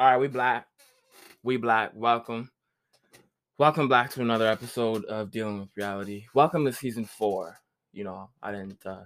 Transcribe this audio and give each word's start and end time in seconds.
All 0.00 0.06
right, 0.06 0.16
we 0.16 0.28
black. 0.28 0.66
We 1.42 1.58
black. 1.58 1.90
Welcome. 1.94 2.50
Welcome 3.58 3.86
back 3.86 4.08
to 4.12 4.22
another 4.22 4.46
episode 4.46 5.04
of 5.04 5.30
Dealing 5.30 5.60
with 5.60 5.76
Reality. 5.76 6.24
Welcome 6.32 6.64
to 6.64 6.72
season 6.72 7.04
four. 7.04 7.58
You 7.92 8.04
know, 8.04 8.30
I 8.42 8.50
didn't 8.50 8.78
uh 8.86 9.02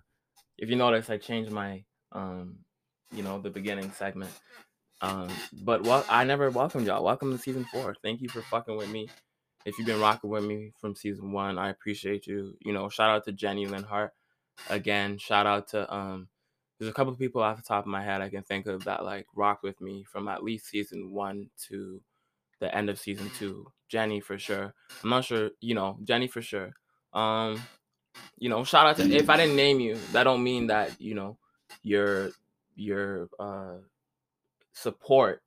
if 0.56 0.70
you 0.70 0.76
notice 0.76 1.10
I 1.10 1.16
changed 1.16 1.50
my 1.50 1.82
um, 2.12 2.58
you 3.10 3.24
know, 3.24 3.40
the 3.40 3.50
beginning 3.50 3.90
segment. 3.90 4.30
Um, 5.00 5.30
but 5.64 5.82
well 5.82 6.06
I 6.08 6.22
never 6.22 6.48
welcomed 6.48 6.86
y'all. 6.86 7.02
Welcome 7.02 7.32
to 7.32 7.42
season 7.42 7.64
four. 7.64 7.96
Thank 8.00 8.20
you 8.20 8.28
for 8.28 8.42
fucking 8.42 8.76
with 8.76 8.88
me. 8.88 9.08
If 9.64 9.76
you've 9.78 9.88
been 9.88 10.00
rocking 10.00 10.30
with 10.30 10.44
me 10.44 10.74
from 10.80 10.94
season 10.94 11.32
one, 11.32 11.58
I 11.58 11.70
appreciate 11.70 12.28
you. 12.28 12.56
You 12.60 12.72
know, 12.72 12.88
shout 12.88 13.10
out 13.10 13.24
to 13.24 13.32
Jenny 13.32 13.66
Lynn 13.66 13.82
Hart. 13.82 14.12
Again, 14.70 15.18
shout 15.18 15.48
out 15.48 15.66
to 15.70 15.92
um 15.92 16.28
there's 16.84 16.90
a 16.90 16.94
couple 16.94 17.12
of 17.12 17.18
people 17.18 17.42
off 17.42 17.56
the 17.56 17.62
top 17.62 17.84
of 17.84 17.90
my 17.90 18.02
head 18.02 18.20
I 18.20 18.28
can 18.28 18.42
think 18.42 18.66
of 18.66 18.84
that 18.84 19.04
like 19.04 19.26
rock 19.34 19.62
with 19.62 19.80
me 19.80 20.04
from 20.04 20.28
at 20.28 20.44
least 20.44 20.66
season 20.66 21.10
one 21.10 21.48
to 21.68 22.00
the 22.60 22.74
end 22.74 22.90
of 22.90 22.98
season 22.98 23.30
two. 23.38 23.66
Jenny 23.88 24.20
for 24.20 24.38
sure. 24.38 24.74
I'm 25.02 25.10
not 25.10 25.24
sure, 25.24 25.50
you 25.60 25.74
know, 25.74 25.98
Jenny 26.04 26.28
for 26.28 26.42
sure. 26.42 26.72
Um, 27.12 27.62
you 28.38 28.48
know, 28.48 28.64
shout 28.64 28.86
out 28.86 28.96
to 28.96 29.10
if 29.10 29.30
I 29.30 29.36
didn't 29.36 29.56
name 29.56 29.80
you, 29.80 29.96
that 30.12 30.24
don't 30.24 30.42
mean 30.42 30.66
that, 30.66 31.00
you 31.00 31.14
know, 31.14 31.38
your 31.82 32.30
your 32.76 33.28
uh 33.38 33.76
support 34.72 35.42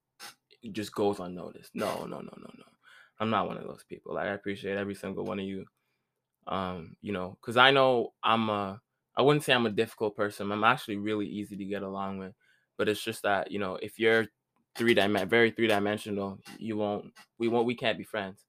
just 0.72 0.94
goes 0.94 1.20
unnoticed. 1.20 1.72
No, 1.76 2.06
no, 2.06 2.17
no, 2.17 2.34
no, 2.38 2.52
no. 2.58 2.64
I'm 3.20 3.30
not 3.30 3.48
one 3.48 3.58
of 3.58 3.64
those 3.64 3.84
people. 3.88 4.16
Like 4.16 4.28
I 4.28 4.34
appreciate 4.34 4.78
every 4.78 4.95
single 4.95 5.23
one 5.23 5.40
of 5.40 5.45
you. 5.45 5.66
Um, 6.48 6.95
you 7.02 7.12
know, 7.12 7.38
because 7.40 7.58
I 7.58 7.72
know 7.72 8.14
I'm 8.23 8.50
a 8.50 8.81
I 9.18 9.24
wouldn't 9.24 9.44
say 9.44 9.54
I'm 9.54 9.66
a 9.66 9.72
difficult 9.72 10.16
person. 10.16 10.52
I'm 10.52 10.64
actually 10.64 10.98
really 10.98 11.26
easy 11.26 11.58
to 11.58 11.66
get 11.66 11.82
along 11.82 12.20
with. 12.20 12.34
But 12.78 12.88
it's 12.88 13.04
just 13.04 13.24
that, 13.24 13.52
you 13.52 13.58
know, 13.58 13.80
if 13.82 13.98
you're 13.98 14.28
three 14.76 14.94
dimensional, 14.94 15.30
very 15.30 15.50
three 15.50 15.66
dimensional, 15.68 16.40
you 16.60 16.78
won't, 16.78 17.12
we 17.40 17.48
won't, 17.48 17.66
we 17.66 17.76
can't 17.76 17.98
be 17.98 18.04
friends. 18.04 18.46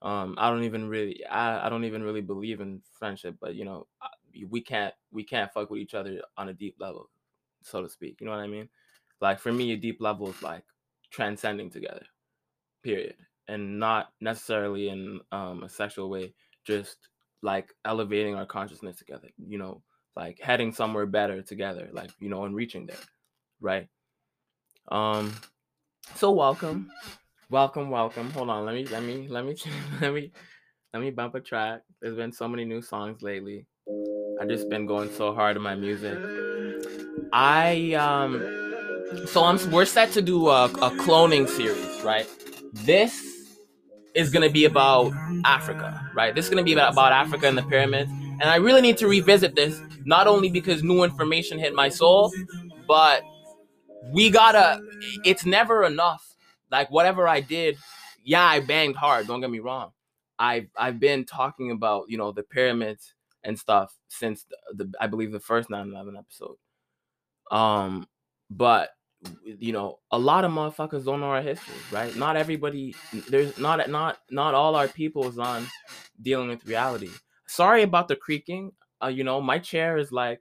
Um, 0.00 0.36
I 0.38 0.48
don't 0.48 0.64
even 0.64 0.88
really, 0.88 1.24
I, 1.26 1.66
I 1.66 1.68
don't 1.68 1.84
even 1.84 2.02
really 2.02 2.22
believe 2.22 2.60
in 2.62 2.80
friendship, 2.98 3.36
but 3.40 3.54
you 3.54 3.66
know, 3.66 3.86
we 4.48 4.62
can't, 4.62 4.94
we 5.10 5.24
can't 5.24 5.52
fuck 5.52 5.68
with 5.68 5.80
each 5.80 5.92
other 5.94 6.22
on 6.38 6.48
a 6.48 6.54
deep 6.54 6.76
level, 6.80 7.10
so 7.62 7.82
to 7.82 7.88
speak. 7.90 8.20
You 8.20 8.26
know 8.26 8.32
what 8.32 8.40
I 8.40 8.46
mean? 8.46 8.70
Like 9.20 9.38
for 9.38 9.52
me, 9.52 9.72
a 9.72 9.76
deep 9.76 10.00
level 10.00 10.30
is 10.30 10.42
like 10.42 10.64
transcending 11.10 11.70
together, 11.70 12.06
period, 12.82 13.16
and 13.48 13.78
not 13.78 14.12
necessarily 14.20 14.88
in 14.88 15.20
um, 15.32 15.64
a 15.64 15.68
sexual 15.68 16.08
way, 16.08 16.32
just 16.64 16.96
like 17.42 17.74
elevating 17.84 18.34
our 18.34 18.46
consciousness 18.46 18.96
together. 18.96 19.28
You 19.36 19.58
know, 19.58 19.82
like 20.18 20.40
heading 20.40 20.72
somewhere 20.72 21.06
better 21.06 21.42
together, 21.42 21.88
like 21.92 22.10
you 22.18 22.28
know, 22.28 22.44
and 22.44 22.54
reaching 22.54 22.86
there, 22.86 22.96
right? 23.60 23.86
Um, 24.88 25.32
so 26.16 26.32
welcome, 26.32 26.90
welcome, 27.48 27.88
welcome. 27.88 28.28
Hold 28.32 28.50
on, 28.50 28.66
let 28.66 28.74
me, 28.74 28.84
let 28.86 29.04
me, 29.04 29.28
let 29.28 29.44
me, 29.44 29.56
let 30.00 30.12
me, 30.12 30.32
let 30.92 31.00
me 31.00 31.10
bump 31.10 31.36
a 31.36 31.40
track. 31.40 31.82
There's 32.02 32.16
been 32.16 32.32
so 32.32 32.48
many 32.48 32.64
new 32.64 32.82
songs 32.82 33.22
lately. 33.22 33.66
I 34.40 34.44
just 34.44 34.68
been 34.68 34.86
going 34.86 35.12
so 35.12 35.32
hard 35.32 35.56
in 35.56 35.62
my 35.62 35.76
music. 35.76 36.18
I 37.32 37.92
um, 37.94 38.42
so 39.28 39.44
I'm 39.44 39.70
we're 39.70 39.84
set 39.84 40.10
to 40.12 40.22
do 40.22 40.48
a, 40.48 40.64
a 40.64 40.90
cloning 40.98 41.48
series, 41.48 42.02
right? 42.02 42.26
This 42.72 43.24
is 44.16 44.30
gonna 44.30 44.50
be 44.50 44.64
about 44.64 45.12
Africa, 45.44 46.10
right? 46.12 46.34
This 46.34 46.46
is 46.46 46.50
gonna 46.50 46.64
be 46.64 46.72
about, 46.72 46.94
about 46.94 47.12
Africa 47.12 47.46
and 47.46 47.56
the 47.56 47.62
pyramids. 47.62 48.10
And 48.40 48.50
I 48.50 48.56
really 48.56 48.80
need 48.80 48.96
to 48.98 49.08
revisit 49.08 49.54
this, 49.54 49.80
not 50.04 50.26
only 50.26 50.48
because 50.48 50.82
new 50.82 51.02
information 51.02 51.58
hit 51.58 51.74
my 51.74 51.88
soul, 51.88 52.32
but 52.86 53.22
we 54.12 54.30
gotta, 54.30 54.80
it's 55.24 55.44
never 55.44 55.84
enough. 55.84 56.36
Like, 56.70 56.90
whatever 56.90 57.26
I 57.26 57.40
did, 57.40 57.76
yeah, 58.22 58.44
I 58.44 58.60
banged 58.60 58.96
hard, 58.96 59.26
don't 59.26 59.40
get 59.40 59.50
me 59.50 59.58
wrong. 59.58 59.92
I've, 60.38 60.68
I've 60.76 61.00
been 61.00 61.24
talking 61.24 61.72
about, 61.72 62.04
you 62.08 62.16
know, 62.16 62.30
the 62.30 62.42
pyramids 62.44 63.14
and 63.42 63.58
stuff 63.58 63.94
since 64.08 64.44
the, 64.44 64.84
the 64.84 64.92
I 65.00 65.06
believe 65.06 65.32
the 65.32 65.40
first 65.40 65.68
9/11 65.68 66.18
episode. 66.18 66.56
Um, 67.50 68.06
but 68.50 68.90
you 69.44 69.72
know, 69.72 69.98
a 70.12 70.18
lot 70.18 70.44
of 70.44 70.52
motherfuckers 70.52 71.04
don't 71.04 71.20
know 71.20 71.30
our 71.30 71.42
history, 71.42 71.74
right? 71.90 72.14
Not 72.14 72.36
everybody, 72.36 72.94
there's 73.28 73.58
not 73.58 73.88
not 73.90 74.18
not 74.30 74.54
all 74.54 74.76
our 74.76 74.86
people 74.88 75.26
is 75.26 75.38
on 75.38 75.66
dealing 76.22 76.48
with 76.48 76.64
reality 76.66 77.10
sorry 77.48 77.82
about 77.82 78.08
the 78.08 78.16
creaking. 78.16 78.72
Uh, 79.02 79.08
you 79.08 79.24
know, 79.24 79.40
my 79.40 79.58
chair 79.58 79.98
is 79.98 80.12
like, 80.12 80.40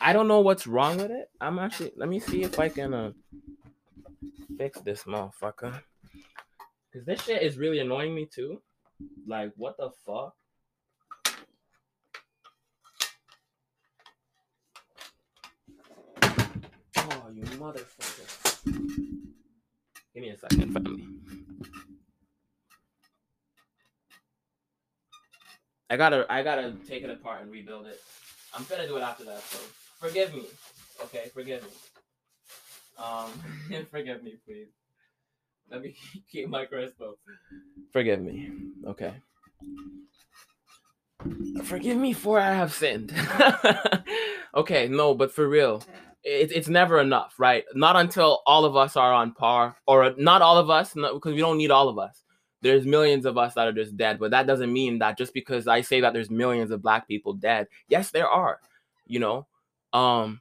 I 0.00 0.12
don't 0.12 0.28
know 0.28 0.40
what's 0.40 0.66
wrong 0.66 0.98
with 0.98 1.10
it. 1.10 1.30
I'm 1.40 1.58
actually, 1.58 1.92
let 1.96 2.08
me 2.08 2.20
see 2.20 2.42
if 2.42 2.58
I 2.58 2.68
can 2.68 2.92
uh, 2.92 3.12
fix 4.58 4.80
this 4.80 5.04
motherfucker. 5.04 5.80
Cause 6.92 7.04
this 7.04 7.22
shit 7.22 7.42
is 7.42 7.58
really 7.58 7.78
annoying 7.80 8.14
me 8.14 8.26
too. 8.26 8.60
Like, 9.26 9.52
what 9.56 9.76
the 9.76 9.90
fuck? 10.04 10.34
Oh, 16.96 17.30
you 17.32 17.42
motherfucker. 17.42 18.64
Give 20.14 20.22
me 20.22 20.30
a 20.30 20.38
second, 20.38 20.72
family. 20.72 21.06
I 25.90 25.96
gotta 25.96 26.26
I 26.28 26.42
gotta 26.42 26.74
take 26.86 27.02
it 27.02 27.10
apart 27.10 27.42
and 27.42 27.50
rebuild 27.50 27.86
it. 27.86 28.00
I'm 28.54 28.64
gonna 28.64 28.86
do 28.86 28.96
it 28.96 29.02
after 29.02 29.24
that, 29.24 29.42
so 29.42 29.58
forgive 29.98 30.34
me. 30.34 30.44
Okay, 31.04 31.30
forgive 31.32 31.62
me. 31.62 31.70
Um 32.98 33.86
forgive 33.90 34.22
me, 34.22 34.34
please. 34.46 34.68
Let 35.70 35.82
me 35.82 35.94
keep 36.32 36.48
my 36.48 36.66
crystal. 36.66 37.14
Forgive 37.92 38.20
me. 38.20 38.50
Okay. 38.86 39.14
Forgive 41.64 41.96
me 41.96 42.12
for 42.12 42.38
I 42.38 42.52
have 42.54 42.72
sinned. 42.72 43.12
okay, 44.54 44.88
no, 44.88 45.14
but 45.14 45.32
for 45.32 45.48
real, 45.48 45.82
it, 46.22 46.52
it's 46.52 46.68
never 46.68 47.00
enough, 47.00 47.34
right? 47.38 47.64
Not 47.74 47.96
until 47.96 48.40
all 48.46 48.64
of 48.64 48.76
us 48.76 48.96
are 48.96 49.12
on 49.12 49.32
par, 49.32 49.76
or 49.86 50.14
not 50.16 50.42
all 50.42 50.58
of 50.58 50.70
us, 50.70 50.94
because 50.94 51.34
we 51.34 51.40
don't 51.40 51.58
need 51.58 51.72
all 51.72 51.88
of 51.88 51.98
us 51.98 52.22
there's 52.62 52.84
millions 52.84 53.24
of 53.24 53.38
us 53.38 53.54
that 53.54 53.68
are 53.68 53.72
just 53.72 53.96
dead 53.96 54.18
but 54.18 54.30
that 54.30 54.46
doesn't 54.46 54.72
mean 54.72 54.98
that 54.98 55.16
just 55.16 55.32
because 55.34 55.66
i 55.68 55.80
say 55.80 56.00
that 56.00 56.12
there's 56.12 56.30
millions 56.30 56.70
of 56.70 56.82
black 56.82 57.06
people 57.06 57.32
dead 57.32 57.66
yes 57.88 58.10
there 58.10 58.28
are 58.28 58.60
you 59.08 59.18
know? 59.18 59.46
Um 59.92 60.40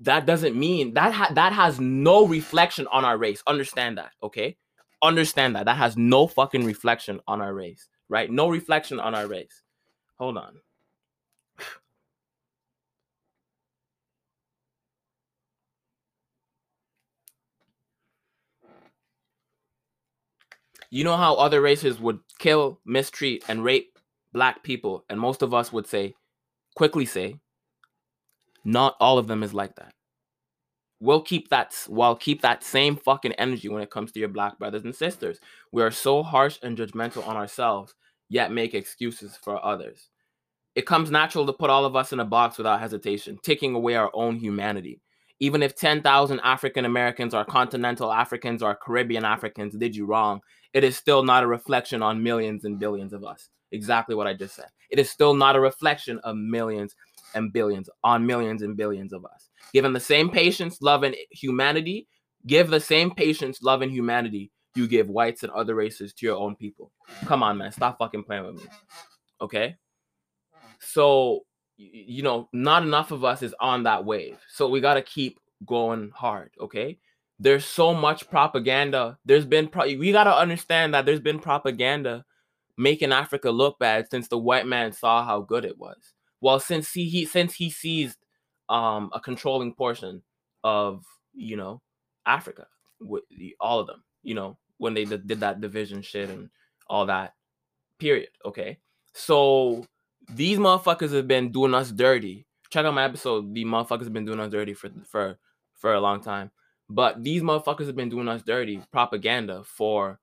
that 0.00 0.26
doesn't 0.26 0.54
mean 0.54 0.94
that 0.94 1.12
ha- 1.12 1.32
that 1.34 1.52
has 1.52 1.80
no 1.80 2.24
reflection 2.24 2.86
on 2.92 3.04
our 3.04 3.18
race. 3.18 3.42
Understand 3.48 3.98
that 3.98 4.12
okay? 4.22 4.56
Understand 5.02 5.56
that. 5.56 5.64
That 5.64 5.76
has 5.76 5.96
no 5.96 6.28
fucking 6.28 6.64
reflection 6.64 7.20
on 7.26 7.40
our 7.40 7.52
race 7.52 7.88
right? 8.10 8.30
No 8.30 8.48
reflection 8.48 8.98
on 9.00 9.14
our 9.14 9.26
race. 9.26 9.62
Hold 10.18 10.38
on 10.38 10.60
You 20.90 21.04
know 21.04 21.16
how 21.16 21.34
other 21.34 21.60
races 21.60 22.00
would 22.00 22.20
kill, 22.38 22.80
mistreat, 22.84 23.44
and 23.48 23.62
rape 23.62 23.98
black 24.32 24.62
people, 24.62 25.04
and 25.10 25.20
most 25.20 25.42
of 25.42 25.52
us 25.52 25.72
would 25.72 25.86
say, 25.86 26.14
quickly 26.74 27.04
say, 27.04 27.36
not 28.64 28.96
all 29.00 29.18
of 29.18 29.26
them 29.26 29.42
is 29.42 29.54
like 29.54 29.74
that. 29.76 29.92
We'll 31.00 31.22
keep 31.22 31.48
that 31.50 31.74
well, 31.88 32.16
keep 32.16 32.42
that 32.42 32.64
same 32.64 32.96
fucking 32.96 33.32
energy 33.32 33.68
when 33.68 33.82
it 33.82 33.90
comes 33.90 34.10
to 34.12 34.20
your 34.20 34.28
black 34.28 34.58
brothers 34.58 34.84
and 34.84 34.94
sisters. 34.94 35.38
We 35.70 35.82
are 35.82 35.90
so 35.90 36.22
harsh 36.22 36.58
and 36.62 36.76
judgmental 36.76 37.26
on 37.26 37.36
ourselves, 37.36 37.94
yet 38.28 38.50
make 38.50 38.74
excuses 38.74 39.36
for 39.36 39.64
others. 39.64 40.08
It 40.74 40.86
comes 40.86 41.10
natural 41.10 41.46
to 41.46 41.52
put 41.52 41.70
all 41.70 41.84
of 41.84 41.96
us 41.96 42.12
in 42.12 42.20
a 42.20 42.24
box 42.24 42.58
without 42.58 42.80
hesitation, 42.80 43.38
taking 43.42 43.74
away 43.74 43.94
our 43.94 44.10
own 44.14 44.36
humanity. 44.36 45.00
Even 45.40 45.62
if 45.62 45.76
10,000 45.76 46.40
African 46.40 46.84
Americans 46.84 47.32
or 47.32 47.44
continental 47.44 48.12
Africans 48.12 48.62
or 48.62 48.74
Caribbean 48.74 49.24
Africans 49.24 49.76
did 49.76 49.94
you 49.94 50.04
wrong, 50.04 50.40
it 50.72 50.84
is 50.84 50.96
still 50.96 51.22
not 51.22 51.42
a 51.42 51.46
reflection 51.46 52.02
on 52.02 52.22
millions 52.22 52.64
and 52.64 52.78
billions 52.78 53.12
of 53.12 53.24
us. 53.24 53.48
Exactly 53.72 54.14
what 54.14 54.26
I 54.26 54.34
just 54.34 54.54
said. 54.54 54.68
It 54.90 54.98
is 54.98 55.10
still 55.10 55.34
not 55.34 55.56
a 55.56 55.60
reflection 55.60 56.18
of 56.24 56.36
millions 56.36 56.94
and 57.34 57.52
billions 57.52 57.90
on 58.04 58.26
millions 58.26 58.62
and 58.62 58.76
billions 58.76 59.12
of 59.12 59.24
us. 59.24 59.50
Given 59.72 59.92
the 59.92 60.00
same 60.00 60.30
patience, 60.30 60.80
love, 60.80 61.02
and 61.02 61.14
humanity, 61.30 62.08
give 62.46 62.70
the 62.70 62.80
same 62.80 63.10
patience, 63.10 63.62
love, 63.62 63.82
and 63.82 63.92
humanity 63.92 64.50
you 64.78 64.86
give 64.86 65.08
whites 65.08 65.42
and 65.42 65.52
other 65.52 65.74
races 65.74 66.14
to 66.14 66.26
your 66.26 66.36
own 66.36 66.54
people. 66.54 66.92
Come 67.24 67.42
on, 67.42 67.58
man. 67.58 67.72
Stop 67.72 67.98
fucking 67.98 68.24
playing 68.24 68.46
with 68.46 68.56
me. 68.56 68.62
Okay? 69.40 69.76
So, 70.78 71.44
you 71.76 72.22
know, 72.22 72.48
not 72.52 72.82
enough 72.82 73.10
of 73.10 73.24
us 73.24 73.42
is 73.42 73.54
on 73.60 73.82
that 73.82 74.04
wave. 74.04 74.38
So 74.48 74.68
we 74.68 74.80
got 74.80 74.94
to 74.94 75.02
keep 75.02 75.40
going 75.66 76.10
hard. 76.14 76.50
Okay? 76.60 76.98
There's 77.38 77.64
so 77.64 77.94
much 77.94 78.28
propaganda. 78.28 79.18
There's 79.24 79.46
been 79.46 79.70
we 79.98 80.12
got 80.12 80.24
to 80.24 80.36
understand 80.36 80.94
that 80.94 81.06
there's 81.06 81.20
been 81.20 81.38
propaganda 81.38 82.24
making 82.76 83.12
Africa 83.12 83.50
look 83.50 83.78
bad 83.78 84.08
since 84.10 84.28
the 84.28 84.38
white 84.38 84.66
man 84.66 84.92
saw 84.92 85.24
how 85.24 85.40
good 85.40 85.64
it 85.64 85.78
was. 85.78 86.14
Well, 86.40 86.60
since 86.60 86.92
he, 86.92 87.08
he 87.08 87.24
since 87.24 87.54
he 87.54 87.70
seized 87.70 88.18
um 88.68 89.10
a 89.12 89.20
controlling 89.20 89.74
portion 89.74 90.22
of, 90.64 91.04
you 91.32 91.56
know, 91.56 91.80
Africa. 92.26 92.66
with 93.00 93.24
all 93.60 93.80
of 93.80 93.86
them. 93.86 94.02
You 94.22 94.34
know, 94.34 94.58
when 94.78 94.94
they 94.94 95.04
did 95.04 95.40
that 95.40 95.60
division 95.60 96.02
shit 96.02 96.30
and 96.30 96.50
all 96.88 97.06
that. 97.06 97.34
Period. 97.98 98.30
Okay. 98.44 98.78
So 99.14 99.84
these 100.32 100.58
motherfuckers 100.58 101.12
have 101.14 101.28
been 101.28 101.50
doing 101.50 101.74
us 101.74 101.90
dirty. 101.90 102.46
Check 102.70 102.84
out 102.84 102.94
my 102.94 103.04
episode. 103.04 103.54
The 103.54 103.64
motherfuckers 103.64 104.04
have 104.04 104.12
been 104.12 104.24
doing 104.26 104.40
us 104.40 104.50
dirty 104.50 104.74
for 104.74 104.90
for 105.04 105.38
for 105.74 105.94
a 105.94 106.00
long 106.00 106.20
time. 106.20 106.50
But 106.90 107.22
these 107.22 107.42
motherfuckers 107.42 107.86
have 107.86 107.96
been 107.96 108.08
doing 108.08 108.28
us 108.28 108.42
dirty 108.42 108.82
propaganda 108.90 109.64
for 109.64 110.18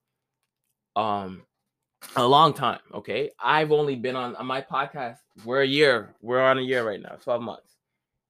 um 0.96 1.44
a 2.16 2.26
long 2.26 2.54
time. 2.54 2.80
Okay. 2.94 3.32
I've 3.40 3.72
only 3.72 3.96
been 3.96 4.16
on, 4.16 4.36
on 4.36 4.46
my 4.46 4.62
podcast. 4.62 5.18
We're 5.44 5.62
a 5.62 5.68
year. 5.68 6.16
We're 6.22 6.42
on 6.42 6.58
a 6.58 6.62
year 6.62 6.88
right 6.88 7.02
now, 7.02 7.18
12 7.24 7.42
months. 7.42 7.76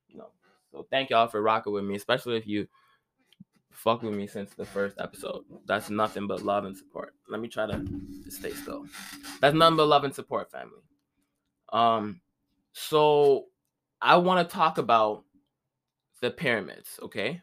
You 0.08 0.18
know. 0.18 0.30
So 0.72 0.88
thank 0.90 1.10
y'all 1.10 1.28
for 1.28 1.42
rocking 1.42 1.74
with 1.74 1.84
me, 1.84 1.96
especially 1.96 2.38
if 2.38 2.48
you 2.48 2.68
fuck 3.72 4.02
with 4.02 4.14
me 4.14 4.28
since 4.28 4.54
the 4.54 4.66
first 4.66 5.00
episode. 5.00 5.44
That's 5.66 5.90
nothing 5.90 6.28
but 6.28 6.42
love 6.42 6.66
and 6.66 6.76
support. 6.76 7.14
Let 7.30 7.42
me 7.42 7.48
try 7.48 7.68
to 7.68 7.86
stay 8.30 8.52
still. 8.52 8.86
That's 9.42 9.56
nothing 9.56 9.78
but 9.78 9.88
love 9.88 10.04
and 10.04 10.16
support, 10.16 10.52
family. 10.52 10.82
Um, 11.72 12.22
so 12.74 13.46
I 14.02 14.18
want 14.18 14.48
to 14.48 14.56
talk 14.56 14.78
about 14.78 15.24
the 16.22 16.32
pyramids, 16.32 17.00
okay? 17.04 17.42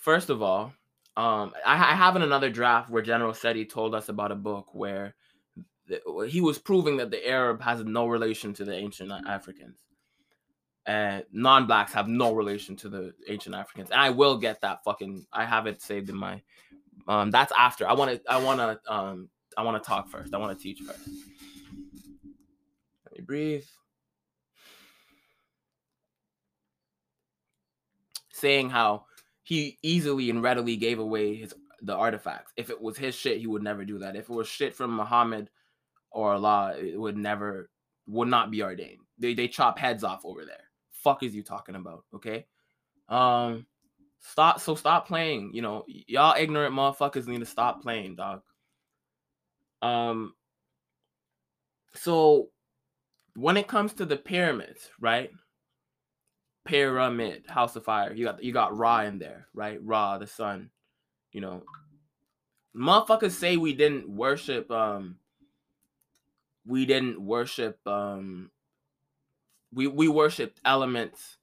First 0.00 0.30
of 0.30 0.42
all, 0.42 0.72
um, 1.16 1.52
I, 1.64 1.74
I 1.74 1.94
have 1.94 2.16
in 2.16 2.22
another 2.22 2.50
draft 2.50 2.90
where 2.90 3.02
General 3.02 3.34
Seti 3.34 3.64
told 3.64 3.94
us 3.94 4.08
about 4.08 4.32
a 4.32 4.36
book 4.36 4.74
where 4.74 5.14
he 6.26 6.40
was 6.40 6.58
proving 6.58 6.96
that 6.98 7.10
the 7.10 7.28
Arab 7.28 7.60
has 7.60 7.84
no 7.84 8.06
relation 8.06 8.54
to 8.54 8.64
the 8.64 8.74
ancient 8.74 9.12
Africans 9.26 9.78
and 10.86 11.24
non-blacks 11.32 11.92
have 11.92 12.08
no 12.08 12.34
relation 12.34 12.74
to 12.76 12.88
the 12.88 13.14
ancient 13.28 13.54
Africans. 13.54 13.90
And 13.90 14.00
I 14.00 14.10
will 14.10 14.36
get 14.38 14.60
that 14.62 14.82
fucking. 14.84 15.26
I 15.32 15.44
have 15.44 15.66
it 15.66 15.82
saved 15.82 16.08
in 16.08 16.16
my. 16.16 16.42
Um, 17.06 17.30
that's 17.30 17.52
after. 17.56 17.88
I 17.88 17.92
want 17.92 18.10
to. 18.12 18.32
I 18.32 18.42
want 18.42 18.58
to. 18.58 18.92
Um, 18.92 19.28
I 19.56 19.62
want 19.62 19.82
to 19.82 19.86
talk 19.86 20.08
first. 20.08 20.34
I 20.34 20.38
want 20.38 20.56
to 20.56 20.62
teach 20.62 20.80
first. 20.80 21.08
Let 23.04 23.18
me 23.18 23.20
breathe. 23.24 23.64
Saying 28.32 28.70
how 28.70 29.04
he 29.50 29.78
easily 29.82 30.30
and 30.30 30.42
readily 30.42 30.76
gave 30.76 30.98
away 30.98 31.36
his 31.36 31.54
the 31.82 31.94
artifacts. 31.94 32.52
If 32.56 32.70
it 32.70 32.80
was 32.80 32.96
his 32.96 33.14
shit, 33.14 33.38
he 33.38 33.46
would 33.46 33.62
never 33.62 33.84
do 33.84 33.98
that. 33.98 34.16
If 34.16 34.28
it 34.28 34.34
was 34.34 34.48
shit 34.48 34.74
from 34.74 34.94
Muhammad 34.94 35.50
or 36.10 36.34
Allah, 36.34 36.76
it 36.78 36.98
would 36.98 37.16
never 37.16 37.70
would 38.06 38.28
not 38.28 38.50
be 38.50 38.62
ordained. 38.62 39.00
They 39.18 39.34
they 39.34 39.48
chop 39.48 39.78
heads 39.78 40.04
off 40.04 40.24
over 40.24 40.44
there 40.44 40.70
fuck 41.02 41.22
is 41.22 41.34
you 41.34 41.42
talking 41.42 41.74
about? 41.74 42.04
Okay. 42.14 42.46
Um 43.08 43.66
stop 44.20 44.60
so 44.60 44.74
stop 44.74 45.06
playing. 45.06 45.52
You 45.54 45.62
know, 45.62 45.84
y'all 45.88 46.36
ignorant 46.38 46.74
motherfuckers 46.74 47.26
need 47.26 47.40
to 47.40 47.46
stop 47.46 47.82
playing, 47.82 48.16
dog. 48.16 48.42
Um 49.82 50.34
so 51.94 52.50
when 53.34 53.56
it 53.56 53.68
comes 53.68 53.92
to 53.94 54.04
the 54.04 54.16
pyramids, 54.16 54.90
right? 55.00 55.30
Pyramid, 56.64 57.44
House 57.48 57.76
of 57.76 57.84
Fire. 57.84 58.12
You 58.12 58.26
got 58.26 58.42
you 58.42 58.52
got 58.52 58.76
Ra 58.76 59.02
in 59.02 59.18
there, 59.18 59.46
right? 59.54 59.78
Ra, 59.82 60.18
the 60.18 60.26
sun. 60.26 60.70
You 61.32 61.40
know, 61.40 61.62
motherfuckers 62.74 63.32
say 63.32 63.56
we 63.56 63.72
didn't 63.74 64.08
worship 64.08 64.70
um 64.70 65.16
we 66.66 66.86
didn't 66.86 67.20
worship 67.20 67.78
um 67.86 68.50
we 69.72 69.86
we 69.86 70.08
worshipped 70.08 70.60
elements 70.64 71.38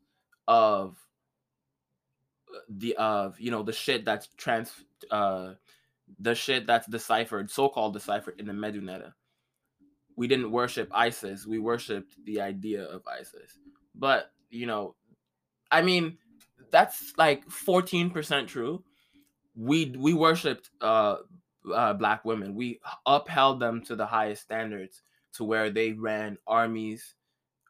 of 0.48 0.98
the 2.70 2.96
of 2.96 3.40
you 3.40 3.52
know 3.52 3.64
the 3.64 3.74
shit 3.74 4.06
that's 4.06 4.30
trans 4.38 4.72
uh 5.12 5.54
the 6.20 6.34
shit 6.34 6.66
that's 6.66 6.88
deciphered 6.88 7.52
so-called 7.52 7.94
deciphered 7.94 8.40
in 8.40 8.48
the 8.48 8.54
Medu 8.54 8.82
Neter 8.82 9.14
we 10.16 10.28
didn't 10.28 10.52
worship 10.52 10.90
isis 10.94 11.46
we 11.46 11.60
worshiped 11.60 12.14
the 12.26 12.40
idea 12.40 12.84
of 12.84 13.02
isis 13.08 13.60
but 13.96 14.32
you 14.50 14.66
know 14.66 14.96
i 15.72 15.82
mean 15.82 16.18
that's 16.72 17.14
like 17.18 17.48
14% 17.48 18.48
true 18.48 18.84
we 19.56 19.96
we 19.98 20.14
worshipped 20.14 20.70
uh, 20.82 21.18
uh 21.74 21.94
black 21.94 22.24
women 22.26 22.56
we 22.56 22.80
upheld 23.06 23.60
them 23.60 23.82
to 23.84 23.96
the 23.96 24.06
highest 24.06 24.44
standards 24.44 25.04
to 25.34 25.44
where 25.44 25.70
they 25.70 25.94
ran 25.94 26.38
armies 26.48 27.16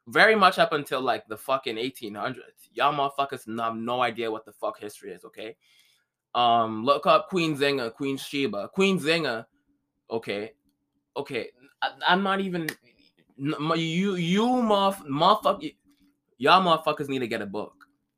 very 0.07 0.35
much 0.35 0.57
up 0.57 0.73
until 0.73 1.01
like 1.01 1.27
the 1.27 1.37
fucking 1.37 1.75
1800s. 1.75 2.69
Y'all 2.73 2.93
motherfuckers 2.93 3.45
have 3.61 3.75
no 3.75 4.01
idea 4.01 4.31
what 4.31 4.45
the 4.45 4.53
fuck 4.53 4.79
history 4.79 5.11
is, 5.11 5.25
okay? 5.25 5.55
Um, 6.33 6.85
look 6.85 7.05
up 7.05 7.29
Queen 7.29 7.57
Zinga, 7.57 7.93
Queen 7.93 8.17
Sheba, 8.17 8.69
Queen 8.69 8.99
Zinga. 8.99 9.45
Okay, 10.09 10.53
okay. 11.15 11.49
I, 11.81 12.13
am 12.13 12.23
not 12.23 12.39
even 12.39 12.69
you. 13.37 14.15
You 14.15 14.45
motherfucker. 14.45 15.75
Y'all 16.37 16.61
motherfuckers 16.61 17.09
need 17.09 17.19
to 17.19 17.27
get 17.27 17.41
a 17.41 17.45
book, 17.45 17.76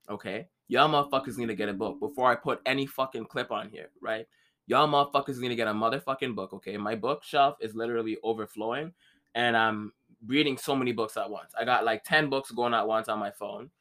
okay? 0.10 0.48
Y'all 0.68 0.90
motherfuckers 0.90 1.38
need 1.38 1.48
to 1.48 1.56
get 1.56 1.70
a 1.70 1.74
book 1.74 2.00
before 2.00 2.30
I 2.30 2.36
put 2.36 2.62
any 2.66 2.86
fucking 2.86 3.26
clip 3.26 3.52
on 3.52 3.70
here, 3.70 3.90
right? 4.02 4.28
Y'all 4.68 4.88
motherfuckers 4.88 5.40
need 5.40 5.50
to 5.50 5.56
get 5.56 5.68
a 5.68 5.74
motherfucking 5.74 6.36
book, 6.36 6.54
okay? 6.54 6.78
My 6.78 6.96
bookshelf 6.96 7.58
is 7.60 7.76
literally 7.76 8.18
overflowing, 8.24 8.94
and 9.36 9.58
I'm 9.58 9.94
reading 10.26 10.58
so 10.58 10.76
many 10.76 10.92
books 10.92 11.18
at 11.18 11.30
once. 11.30 11.54
I 11.60 11.66
got 11.66 11.86
like 11.86 12.04
10 12.04 12.30
books 12.30 12.52
going 12.52 12.74
at 12.74 12.88
once 12.88 13.08
on 13.08 13.20
my 13.20 13.32
phone. 13.32 13.72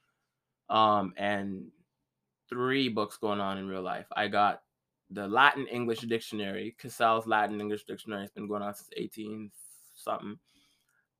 Um, 0.70 1.14
and 1.16 1.70
three 2.48 2.88
books 2.88 3.16
going 3.18 3.40
on 3.40 3.58
in 3.58 3.68
real 3.68 3.82
life. 3.82 4.06
I 4.14 4.28
got 4.28 4.62
the 5.10 5.26
Latin 5.26 5.66
English 5.66 6.00
dictionary, 6.00 6.76
Cassell's 6.78 7.26
Latin 7.26 7.60
English 7.60 7.84
dictionary. 7.84 8.24
It's 8.24 8.32
been 8.32 8.48
going 8.48 8.62
on 8.62 8.74
since 8.74 8.90
18 8.96 9.50
something. 9.94 10.38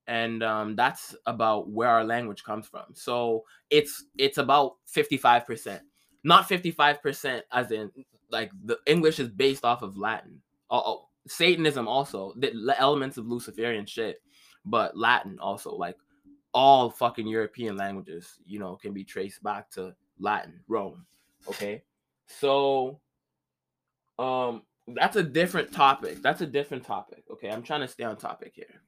And 0.08 0.42
um, 0.42 0.74
that's 0.74 1.14
about 1.26 1.70
where 1.70 1.88
our 1.88 2.02
language 2.02 2.42
comes 2.42 2.66
from. 2.66 2.86
So 2.94 3.44
it's 3.70 4.04
it's 4.18 4.38
about 4.38 4.76
55%. 4.92 5.80
Not 6.24 6.48
55% 6.48 7.42
as 7.52 7.70
in 7.70 7.92
like 8.30 8.50
the 8.64 8.78
English 8.86 9.20
is 9.20 9.28
based 9.28 9.64
off 9.64 9.82
of 9.82 9.96
Latin. 9.96 10.40
Oh, 10.70 11.06
Satanism 11.28 11.86
also, 11.86 12.32
the 12.36 12.74
elements 12.78 13.18
of 13.18 13.26
Luciferian 13.26 13.86
shit 13.86 14.20
but 14.68 14.96
Latin 14.96 15.38
also 15.40 15.74
like 15.74 15.96
all 16.54 16.90
fucking 16.90 17.26
European 17.26 17.76
languages, 17.76 18.38
you 18.46 18.58
know, 18.58 18.76
can 18.76 18.92
be 18.92 19.04
traced 19.04 19.42
back 19.42 19.70
to 19.70 19.94
Latin, 20.18 20.60
Rome. 20.68 21.06
Okay. 21.48 21.82
So 22.26 23.00
um 24.18 24.62
that's 24.88 25.16
a 25.16 25.22
different 25.22 25.72
topic. 25.72 26.22
That's 26.22 26.40
a 26.40 26.46
different 26.46 26.84
topic. 26.84 27.24
Okay. 27.30 27.50
I'm 27.50 27.62
trying 27.62 27.80
to 27.80 27.88
stay 27.88 28.04
on 28.04 28.16
topic 28.16 28.52
here. 28.54 28.82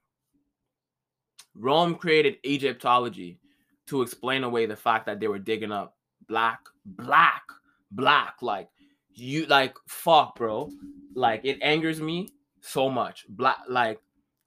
Rome 1.55 1.95
created 1.95 2.39
Egyptology 2.45 3.39
to 3.87 4.03
explain 4.03 4.45
away 4.45 4.67
the 4.67 4.77
fact 4.77 5.07
that 5.07 5.21
they 5.21 5.29
were 5.29 5.39
digging 5.39 5.73
up 5.73 5.97
black, 6.29 6.61
black, 6.85 7.43
black. 7.91 8.37
Like 8.41 8.69
you 9.15 9.47
like 9.47 9.77
fuck, 9.89 10.37
bro. 10.37 10.71
Like 11.15 11.45
it 11.45 11.59
angers 11.63 12.01
me 12.01 12.29
so 12.61 12.89
much. 12.89 13.27
Black 13.29 13.59
like 13.69 14.01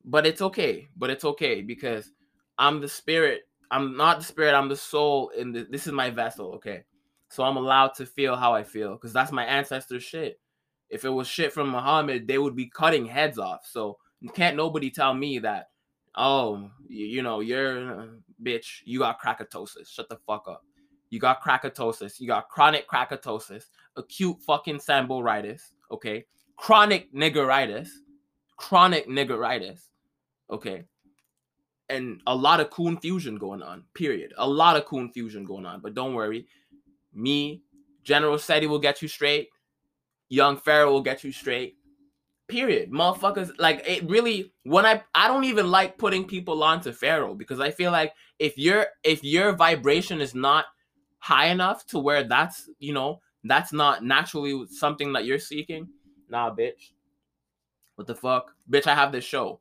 but 0.05 0.25
it's 0.25 0.41
okay. 0.41 0.87
But 0.95 1.09
it's 1.09 1.25
okay 1.25 1.61
because 1.61 2.11
I'm 2.57 2.81
the 2.81 2.87
spirit. 2.87 3.41
I'm 3.71 3.97
not 3.97 4.19
the 4.19 4.25
spirit. 4.25 4.53
I'm 4.53 4.69
the 4.69 4.75
soul. 4.75 5.31
And 5.37 5.55
this 5.55 5.87
is 5.87 5.93
my 5.93 6.09
vessel. 6.09 6.53
Okay. 6.55 6.83
So 7.29 7.43
I'm 7.43 7.57
allowed 7.57 7.95
to 7.95 8.05
feel 8.05 8.35
how 8.35 8.53
I 8.53 8.63
feel 8.63 8.93
because 8.93 9.13
that's 9.13 9.31
my 9.31 9.45
ancestors' 9.45 10.03
shit. 10.03 10.39
If 10.89 11.05
it 11.05 11.09
was 11.09 11.27
shit 11.27 11.51
from 11.51 11.69
Muhammad, 11.69 12.27
they 12.27 12.37
would 12.37 12.55
be 12.55 12.69
cutting 12.69 13.07
heads 13.07 13.39
off. 13.39 13.65
So 13.65 13.97
can't 14.35 14.55
nobody 14.55 14.91
tell 14.91 15.13
me 15.13 15.39
that, 15.39 15.69
oh, 16.15 16.69
you, 16.87 17.05
you 17.05 17.21
know, 17.21 17.39
you're 17.39 18.01
uh, 18.01 18.05
bitch, 18.41 18.81
you 18.85 18.99
got 18.99 19.21
crackatosis. 19.21 19.87
Shut 19.87 20.09
the 20.09 20.17
fuck 20.27 20.47
up. 20.47 20.63
You 21.09 21.19
got 21.19 21.43
crackatosis. 21.43 22.19
You 22.19 22.27
got 22.27 22.49
chronic 22.49 22.87
crackatosis, 22.87 23.65
acute 23.95 24.37
fucking 24.41 24.79
samboritis, 24.79 25.61
okay? 25.91 26.25
Chronic 26.55 27.13
niggeritis, 27.13 27.89
chronic 28.57 29.07
niggeritis, 29.07 29.89
Okay. 30.49 30.85
And 31.89 32.21
a 32.27 32.35
lot 32.35 32.59
of 32.59 32.69
coon 32.69 32.97
fusion 32.97 33.37
going 33.37 33.61
on, 33.61 33.83
period. 33.93 34.33
A 34.37 34.47
lot 34.47 34.77
of 34.77 34.85
coon 34.85 35.11
fusion 35.11 35.43
going 35.43 35.65
on. 35.65 35.81
But 35.81 35.95
don't 35.95 36.13
worry. 36.13 36.47
Me, 37.13 37.61
General 38.03 38.37
Seti 38.37 38.67
will 38.67 38.79
get 38.79 39.01
you 39.01 39.07
straight. 39.07 39.49
Young 40.29 40.57
Pharaoh 40.57 40.91
will 40.91 41.01
get 41.01 41.23
you 41.23 41.31
straight. 41.31 41.75
Period. 42.47 42.91
Motherfuckers, 42.91 43.51
like 43.57 43.83
it 43.87 44.07
really 44.09 44.53
when 44.63 44.85
I 44.85 45.01
I 45.15 45.27
don't 45.27 45.45
even 45.45 45.71
like 45.71 45.97
putting 45.97 46.25
people 46.25 46.61
onto 46.61 46.91
Pharaoh 46.91 47.35
because 47.35 47.59
I 47.59 47.71
feel 47.71 47.91
like 47.91 48.13
if 48.37 48.57
your 48.57 48.87
if 49.03 49.23
your 49.23 49.53
vibration 49.53 50.19
is 50.19 50.35
not 50.35 50.65
high 51.19 51.47
enough 51.47 51.85
to 51.87 51.99
where 51.99 52.23
that's 52.23 52.69
you 52.79 52.93
know 52.93 53.21
that's 53.45 53.71
not 53.71 54.03
naturally 54.03 54.65
something 54.67 55.13
that 55.13 55.25
you're 55.25 55.39
seeking, 55.39 55.87
nah, 56.29 56.53
bitch. 56.53 56.91
What 57.95 58.07
the 58.07 58.15
fuck? 58.15 58.53
Bitch, 58.69 58.87
I 58.87 58.95
have 58.95 59.11
this 59.11 59.23
show. 59.23 59.59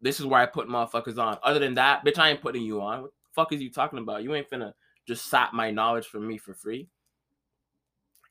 This 0.00 0.20
is 0.20 0.26
where 0.26 0.40
I 0.40 0.46
put 0.46 0.68
motherfuckers 0.68 1.18
on. 1.18 1.38
Other 1.42 1.60
than 1.60 1.74
that, 1.74 2.04
bitch, 2.04 2.18
I 2.18 2.30
ain't 2.30 2.40
putting 2.40 2.62
you 2.62 2.80
on. 2.80 3.02
What 3.02 3.10
the 3.10 3.34
fuck 3.34 3.52
is 3.52 3.62
you 3.62 3.70
talking 3.70 3.98
about? 3.98 4.22
You 4.22 4.34
ain't 4.34 4.50
finna 4.50 4.72
just 5.06 5.26
sap 5.26 5.52
my 5.52 5.70
knowledge 5.70 6.06
from 6.06 6.26
me 6.26 6.38
for 6.38 6.54
free. 6.54 6.88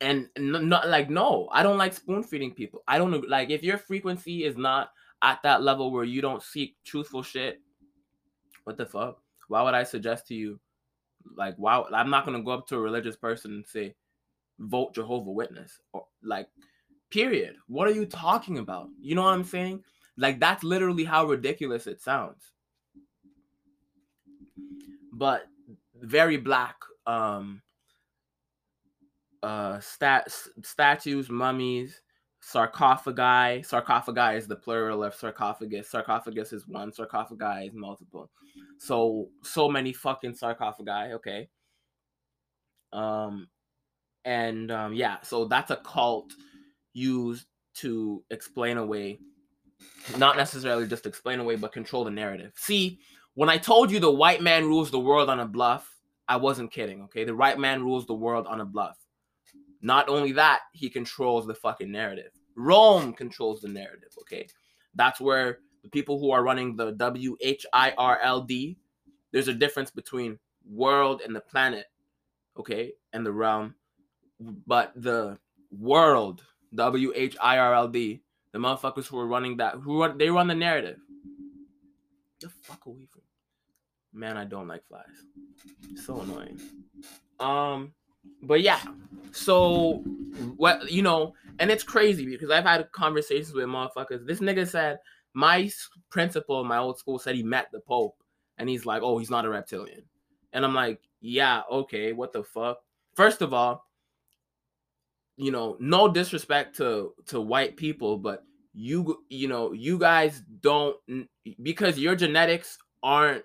And 0.03 0.27
not 0.37 0.89
like 0.89 1.09
no, 1.09 1.47
I 1.51 1.63
don't 1.63 1.77
like 1.77 1.93
spoon 1.93 2.23
feeding 2.23 2.53
people. 2.53 2.83
I 2.87 2.97
don't 2.97 3.27
like 3.29 3.49
if 3.49 3.63
your 3.63 3.77
frequency 3.77 4.43
is 4.43 4.57
not 4.57 4.91
at 5.21 5.41
that 5.43 5.63
level 5.63 5.91
where 5.91 6.03
you 6.03 6.21
don't 6.21 6.43
seek 6.43 6.75
truthful 6.83 7.23
shit. 7.23 7.61
What 8.65 8.77
the 8.77 8.85
fuck? 8.85 9.19
Why 9.47 9.61
would 9.61 9.73
I 9.73 9.83
suggest 9.83 10.27
to 10.27 10.35
you? 10.35 10.59
Like, 11.35 11.55
why? 11.57 11.81
I'm 11.93 12.09
not 12.09 12.25
gonna 12.25 12.43
go 12.43 12.51
up 12.51 12.67
to 12.67 12.75
a 12.75 12.81
religious 12.81 13.15
person 13.15 13.53
and 13.53 13.65
say, 13.65 13.95
vote 14.59 14.93
Jehovah 14.93 15.31
Witness 15.31 15.79
or 15.93 16.05
like, 16.21 16.47
period. 17.09 17.55
What 17.67 17.87
are 17.87 17.91
you 17.91 18.05
talking 18.05 18.57
about? 18.57 18.89
You 18.99 19.15
know 19.15 19.23
what 19.23 19.33
I'm 19.33 19.43
saying? 19.45 19.83
Like 20.17 20.39
that's 20.39 20.63
literally 20.63 21.05
how 21.05 21.25
ridiculous 21.25 21.87
it 21.87 22.01
sounds. 22.01 22.51
But 25.11 25.43
very 26.01 26.37
black 26.37 26.75
um 27.07 27.61
uh 29.43 29.79
stat 29.79 30.33
statues, 30.63 31.29
mummies, 31.29 32.01
sarcophagi. 32.41 33.63
Sarcophagi 33.63 34.37
is 34.37 34.47
the 34.47 34.55
plural 34.55 35.03
of 35.03 35.13
sarcophagus. 35.13 35.89
Sarcophagus 35.89 36.53
is 36.53 36.67
one, 36.67 36.91
sarcophagi 36.91 37.67
is 37.67 37.73
multiple. 37.73 38.29
So 38.79 39.29
so 39.43 39.69
many 39.69 39.93
fucking 39.93 40.35
sarcophagi, 40.35 41.13
okay. 41.13 41.49
Um 42.91 43.49
and 44.25 44.71
um 44.71 44.93
yeah, 44.93 45.17
so 45.21 45.45
that's 45.45 45.71
a 45.71 45.77
cult 45.77 46.33
used 46.93 47.47
to 47.75 48.23
explain 48.29 48.77
away 48.77 49.19
not 50.17 50.37
necessarily 50.37 50.87
just 50.87 51.05
explain 51.05 51.39
away, 51.39 51.55
but 51.55 51.71
control 51.71 52.03
the 52.03 52.11
narrative. 52.11 52.51
See, 52.55 52.99
when 53.35 53.49
I 53.49 53.57
told 53.57 53.91
you 53.91 53.99
the 53.99 54.11
white 54.11 54.41
man 54.41 54.65
rules 54.65 54.91
the 54.91 54.99
world 54.99 55.29
on 55.29 55.39
a 55.39 55.45
bluff, 55.45 55.89
I 56.27 56.37
wasn't 56.37 56.71
kidding. 56.71 57.01
Okay, 57.03 57.23
the 57.23 57.35
white 57.35 57.59
man 57.59 57.83
rules 57.83 58.05
the 58.05 58.13
world 58.13 58.47
on 58.47 58.61
a 58.61 58.65
bluff. 58.65 58.97
Not 59.83 60.09
only 60.09 60.31
that, 60.31 60.61
he 60.71 60.89
controls 60.89 61.45
the 61.45 61.53
fucking 61.53 61.91
narrative. 61.91 62.31
Rome 62.55 63.13
controls 63.13 63.61
the 63.61 63.67
narrative. 63.67 64.09
Okay, 64.21 64.47
that's 64.95 65.21
where 65.21 65.59
the 65.83 65.89
people 65.89 66.19
who 66.19 66.31
are 66.31 66.43
running 66.43 66.75
the 66.75 66.93
W 66.93 67.37
H 67.41 67.65
I 67.71 67.93
R 67.97 68.19
L 68.23 68.41
D. 68.41 68.77
There's 69.31 69.47
a 69.47 69.53
difference 69.53 69.91
between 69.91 70.39
world 70.67 71.21
and 71.23 71.35
the 71.35 71.41
planet. 71.41 71.85
Okay, 72.57 72.93
and 73.13 73.23
the 73.25 73.31
realm, 73.31 73.75
but 74.39 74.91
the 74.95 75.37
world 75.71 76.43
W 76.73 77.13
H 77.15 77.37
I 77.39 77.59
R 77.59 77.75
L 77.75 77.87
D 77.87 78.23
the 78.53 78.59
motherfuckers 78.59 79.07
who 79.07 79.19
are 79.19 79.27
running 79.27 79.57
that, 79.57 79.73
who 79.75 79.99
run, 79.99 80.17
they 80.17 80.29
run 80.29 80.47
the 80.47 80.55
narrative. 80.55 80.99
The 82.39 82.49
fuck 82.49 82.85
away 82.85 83.07
from. 83.11 83.23
Man, 84.13 84.37
I 84.37 84.45
don't 84.45 84.67
like 84.67 84.85
flies. 84.87 85.03
So 86.05 86.21
annoying. 86.21 86.59
Um, 87.39 87.93
but 88.41 88.61
yeah. 88.61 88.79
So 89.31 90.03
what 90.57 90.91
you 90.91 91.01
know, 91.01 91.33
and 91.59 91.71
it's 91.71 91.83
crazy 91.83 92.25
because 92.25 92.49
I've 92.49 92.63
had 92.63 92.91
conversations 92.91 93.53
with 93.53 93.65
motherfuckers. 93.65 94.25
This 94.25 94.39
nigga 94.39 94.67
said 94.67 94.99
my 95.33 95.69
principal 96.09 96.61
in 96.61 96.67
my 96.67 96.77
old 96.77 96.99
school 96.99 97.19
said 97.19 97.35
he 97.35 97.43
met 97.43 97.67
the 97.71 97.79
Pope, 97.79 98.15
and 98.57 98.69
he's 98.69 98.85
like, 98.85 99.01
oh, 99.01 99.17
he's 99.17 99.31
not 99.31 99.45
a 99.45 99.49
reptilian. 99.49 100.03
And 100.51 100.63
I'm 100.63 100.75
like, 100.75 100.99
yeah, 101.21 101.61
okay, 101.71 102.13
what 102.13 102.33
the 102.33 102.43
fuck? 102.43 102.79
First 103.15 103.41
of 103.41 103.53
all, 103.53 103.87
you 105.35 105.51
know, 105.51 105.77
no 105.79 106.07
disrespect 106.07 106.77
to 106.77 107.13
to 107.27 107.41
white 107.41 107.75
people, 107.75 108.17
but 108.17 108.43
you 108.73 109.23
you 109.29 109.47
know, 109.47 109.73
you 109.73 109.97
guys 109.97 110.43
don't 110.61 110.95
because 111.61 111.97
your 111.97 112.15
genetics 112.15 112.77
aren't 113.01 113.43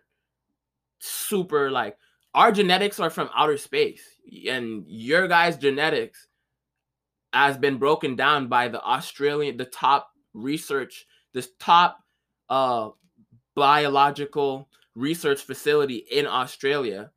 super 1.01 1.71
like 1.71 1.97
our 2.35 2.53
genetics 2.53 3.01
are 3.01 3.11
from 3.11 3.31
outer 3.35 3.57
space 3.57 4.03
and 4.49 4.85
your 4.87 5.29
guys 5.29 5.57
genetics 5.57 6.27
has 7.33 7.57
been 7.57 7.79
broken 7.79 8.17
down 8.17 8.49
by 8.49 8.69
the 8.69 8.83
Australian 8.83 9.57
the 9.57 9.65
top 9.65 10.11
research 10.35 11.07
this 11.35 11.51
top 11.59 11.99
uh 12.49 12.89
biological 13.55 14.69
research 14.95 15.43
facility 15.43 15.97
in 16.11 16.27
Australia 16.27 17.11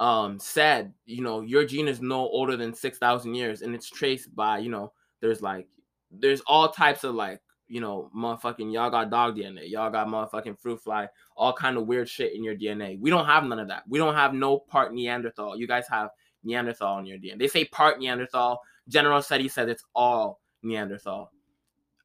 um 0.00 0.38
said 0.38 0.92
you 1.06 1.22
know 1.22 1.40
your 1.40 1.64
gene 1.64 1.88
is 1.88 2.00
no 2.00 2.20
older 2.28 2.56
than 2.56 2.74
6000 2.74 3.34
years 3.34 3.62
and 3.62 3.74
it's 3.74 3.88
traced 3.88 4.34
by 4.34 4.58
you 4.58 4.70
know 4.70 4.92
there's 5.20 5.40
like 5.40 5.68
there's 6.10 6.40
all 6.42 6.68
types 6.68 7.04
of 7.04 7.14
like 7.14 7.40
you 7.74 7.80
know 7.80 8.08
motherfucking 8.16 8.72
y'all 8.72 8.88
got 8.88 9.10
dog 9.10 9.36
dna 9.36 9.68
y'all 9.68 9.90
got 9.90 10.06
motherfucking 10.06 10.56
fruit 10.56 10.80
fly 10.80 11.08
all 11.36 11.52
kind 11.52 11.76
of 11.76 11.88
weird 11.88 12.08
shit 12.08 12.32
in 12.32 12.44
your 12.44 12.54
dna 12.54 12.96
we 13.00 13.10
don't 13.10 13.26
have 13.26 13.42
none 13.42 13.58
of 13.58 13.66
that. 13.66 13.82
We 13.88 13.98
don't 13.98 14.14
have 14.14 14.32
no 14.32 14.60
part 14.60 14.94
neanderthal. 14.94 15.58
You 15.58 15.66
guys 15.66 15.88
have 15.90 16.10
neanderthal 16.44 17.00
in 17.00 17.06
your 17.06 17.18
dna 17.18 17.36
they 17.36 17.48
say 17.48 17.64
part 17.64 17.98
neanderthal. 17.98 18.60
General 18.88 19.20
Seti 19.22 19.48
said 19.48 19.68
it's 19.68 19.82
all 19.92 20.40
neanderthal. 20.62 21.32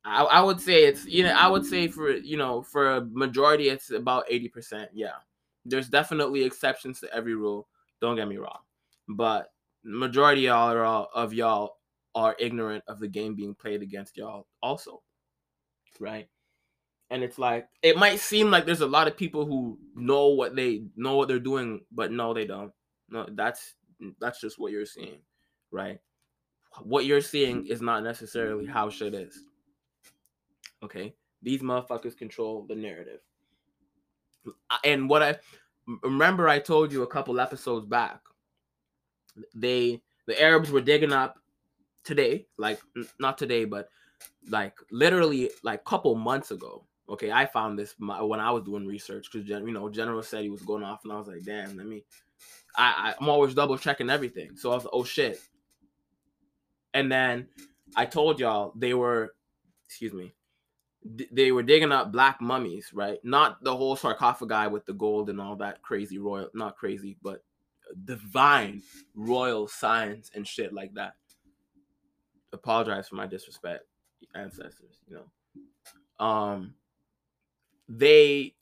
I, 0.04 0.24
I 0.24 0.42
would 0.42 0.60
say 0.60 0.86
it's 0.86 1.06
you 1.06 1.24
know 1.24 1.34
i 1.38 1.48
would 1.48 1.66
say 1.66 1.88
for 1.88 2.10
you 2.14 2.38
know 2.38 2.64
for 2.64 2.96
a 2.96 3.06
majority 3.06 3.70
it's 3.70 3.92
about 3.92 4.28
80% 4.28 4.88
yeah. 4.92 5.12
There's 5.66 5.90
definitely 5.90 6.46
exceptions 6.46 7.00
to 7.02 7.14
every 7.14 7.36
rule. 7.36 7.68
Don't 8.02 8.16
get 8.16 8.28
me 8.28 8.38
wrong, 8.38 8.60
but 9.08 9.52
majority 9.84 10.48
of 10.48 10.56
y'all 10.56 10.78
are 10.78 11.08
of 11.14 11.32
y'all 11.32 11.76
are 12.16 12.36
ignorant 12.40 12.84
of 12.88 13.00
the 13.00 13.08
game 13.08 13.36
being 13.36 13.54
played 13.54 13.84
against 13.84 14.18
y'all 14.18 14.48
also, 14.64 15.04
right? 16.00 16.28
And 17.10 17.24
it's 17.24 17.40
like 17.40 17.68
it 17.82 17.98
might 17.98 18.20
seem 18.20 18.52
like 18.52 18.66
there's 18.66 18.82
a 18.82 18.88
lot 18.88 19.08
of 19.08 19.18
people 19.18 19.46
who 19.46 19.80
know 19.96 20.28
what 20.28 20.56
they 20.56 20.84
know 20.96 21.16
what 21.16 21.28
they're 21.28 21.40
doing, 21.40 21.82
but 21.92 22.12
no, 22.12 22.34
they 22.34 22.46
don't. 22.46 22.72
No, 23.10 23.28
that's 23.32 23.74
that's 24.20 24.40
just 24.40 24.60
what 24.60 24.72
you're 24.72 24.86
seeing, 24.86 25.20
right? 25.72 26.00
What 26.84 27.06
you're 27.06 27.22
seeing 27.22 27.66
is 27.66 27.82
not 27.82 28.04
necessarily 28.04 28.68
how 28.68 28.90
shit 28.90 29.16
is. 29.16 29.44
Okay, 30.84 31.16
these 31.42 31.62
motherfuckers 31.62 32.16
control 32.16 32.66
the 32.68 32.76
narrative. 32.76 33.22
And 34.84 35.10
what 35.10 35.24
I 35.24 35.38
remember 36.04 36.48
I 36.48 36.60
told 36.60 36.92
you 36.92 37.02
a 37.02 37.08
couple 37.08 37.40
episodes 37.40 37.86
back. 37.88 38.22
They 39.56 40.02
the 40.28 40.40
Arabs 40.40 40.70
were 40.70 40.82
digging 40.82 41.14
up 41.14 41.40
today, 42.04 42.46
like 42.58 42.80
not 43.20 43.38
today, 43.38 43.66
but 43.66 43.90
like 44.50 44.74
literally 44.92 45.52
like 45.64 45.84
couple 45.84 46.16
months 46.16 46.52
ago. 46.52 46.86
Okay, 47.10 47.32
I 47.32 47.48
found 47.48 47.78
this 47.78 47.96
when 47.98 48.40
I 48.40 48.52
was 48.52 48.64
doing 48.64 48.86
research 48.86 49.30
because 49.32 49.48
you 49.48 49.72
know 49.72 49.90
General 49.90 50.22
said 50.22 50.44
he 50.44 50.50
was 50.50 50.62
going 50.62 50.84
off, 50.84 51.02
and 51.04 51.14
I 51.14 51.18
was 51.18 51.28
like, 51.28 51.44
damn, 51.44 51.76
let 51.78 51.88
me. 51.88 52.04
I, 52.78 53.16
I'm 53.20 53.30
always 53.30 53.56
double 53.56 53.78
checking 53.78 54.10
everything, 54.10 54.56
so 54.56 54.72
I 54.72 54.76
was 54.76 54.86
like, 54.86 54.94
oh 54.94 55.04
shit. 55.04 55.40
And 56.94 57.12
then 57.12 57.48
I 57.96 58.06
told 58.06 58.40
y'all 58.40 58.74
they 58.76 58.94
were, 58.94 59.34
excuse 59.88 60.14
me, 60.14 60.34
they 61.32 61.52
were 61.52 61.64
digging 61.64 61.92
up 61.92 62.12
black 62.12 62.42
mummies, 62.42 62.92
right? 62.94 63.20
Not 63.24 63.64
the 63.64 63.76
whole 63.76 63.96
sarcophagi 63.96 64.68
with 64.68 64.86
the 64.86 64.94
gold 64.94 65.30
and 65.30 65.40
all 65.40 65.56
that 65.58 65.82
crazy 65.82 66.20
royal, 66.20 66.50
not 66.54 66.78
crazy, 66.78 67.18
but 67.24 67.44
divine 68.06 68.82
royal 69.16 69.68
signs 69.68 70.32
and 70.36 70.46
shit 70.46 70.74
like 70.74 70.94
that. 70.96 71.14
Apologize 72.52 73.08
for 73.08 73.16
my 73.16 73.28
disrespect, 73.28 73.86
ancestors. 74.36 75.00
You 75.08 75.18
know, 75.18 76.26
um, 76.26 76.74
they 77.88 78.56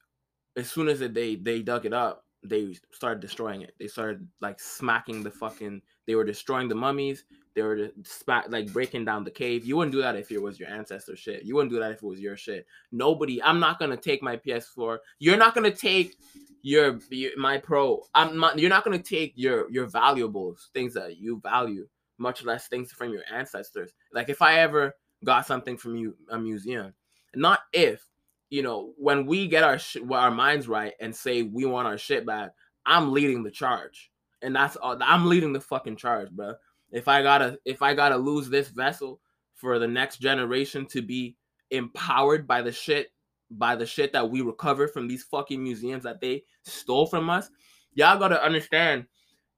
as 0.55 0.69
soon 0.69 0.87
as 0.87 0.99
they 0.99 1.35
they 1.35 1.61
dug 1.61 1.85
it 1.85 1.93
up, 1.93 2.25
they 2.43 2.75
started 2.91 3.19
destroying 3.21 3.61
it. 3.61 3.73
They 3.79 3.87
started 3.87 4.27
like 4.41 4.59
smacking 4.59 5.23
the 5.23 5.31
fucking. 5.31 5.81
They 6.05 6.15
were 6.15 6.23
destroying 6.23 6.67
the 6.67 6.75
mummies. 6.75 7.25
They 7.53 7.61
were 7.61 7.89
spat 8.03 8.51
like 8.51 8.71
breaking 8.71 9.05
down 9.05 9.23
the 9.23 9.31
cave. 9.31 9.65
You 9.65 9.77
wouldn't 9.77 9.91
do 9.91 10.01
that 10.01 10.15
if 10.15 10.31
it 10.31 10.41
was 10.41 10.59
your 10.59 10.69
ancestor 10.69 11.15
shit. 11.15 11.43
You 11.43 11.55
wouldn't 11.55 11.71
do 11.71 11.79
that 11.79 11.91
if 11.91 11.97
it 11.97 12.07
was 12.07 12.19
your 12.19 12.37
shit. 12.37 12.65
Nobody. 12.91 13.41
I'm 13.41 13.59
not 13.59 13.79
gonna 13.79 13.97
take 13.97 14.21
my 14.21 14.37
PS4. 14.37 14.97
You're 15.19 15.37
not 15.37 15.55
gonna 15.55 15.71
take 15.71 16.17
your, 16.61 16.99
your 17.09 17.37
my 17.37 17.57
pro. 17.57 18.03
I'm 18.13 18.37
not. 18.37 18.57
You're 18.59 18.69
not 18.69 18.83
gonna 18.83 18.99
take 18.99 19.33
your 19.35 19.71
your 19.71 19.87
valuables, 19.87 20.69
things 20.73 20.93
that 20.93 21.17
you 21.17 21.39
value, 21.41 21.87
much 22.17 22.43
less 22.45 22.67
things 22.67 22.91
from 22.91 23.11
your 23.11 23.23
ancestors. 23.31 23.91
Like 24.13 24.29
if 24.29 24.41
I 24.41 24.59
ever 24.59 24.93
got 25.23 25.45
something 25.45 25.77
from 25.77 25.95
you 25.95 26.15
a 26.29 26.37
museum, 26.37 26.93
not 27.35 27.61
if 27.73 28.05
you 28.49 28.63
know 28.63 28.93
when 28.97 29.25
we 29.25 29.47
get 29.47 29.63
our 29.63 29.79
sh- 29.79 29.97
our 30.11 30.31
minds 30.31 30.67
right 30.67 30.93
and 30.99 31.15
say 31.15 31.43
we 31.43 31.65
want 31.65 31.87
our 31.87 31.97
shit 31.97 32.25
back. 32.25 32.51
I'm 32.85 33.11
leading 33.11 33.43
the 33.43 33.51
charge, 33.51 34.11
and 34.41 34.55
that's 34.55 34.75
all. 34.77 34.97
I'm 35.01 35.27
leading 35.27 35.53
the 35.53 35.59
fucking 35.59 35.97
charge, 35.97 36.31
bro. 36.31 36.53
If 36.91 37.07
I 37.07 37.21
gotta 37.21 37.59
if 37.65 37.81
I 37.81 37.93
gotta 37.93 38.17
lose 38.17 38.49
this 38.49 38.69
vessel 38.69 39.19
for 39.55 39.79
the 39.79 39.87
next 39.87 40.17
generation 40.17 40.85
to 40.87 41.01
be 41.01 41.35
empowered 41.71 42.47
by 42.47 42.61
the 42.61 42.71
shit 42.71 43.11
by 43.51 43.75
the 43.75 43.85
shit 43.85 44.13
that 44.13 44.29
we 44.29 44.41
recover 44.41 44.87
from 44.87 45.07
these 45.07 45.23
fucking 45.23 45.61
museums 45.61 46.03
that 46.03 46.21
they 46.21 46.43
stole 46.63 47.05
from 47.05 47.29
us, 47.29 47.49
y'all 47.93 48.19
gotta 48.19 48.41
understand 48.43 49.05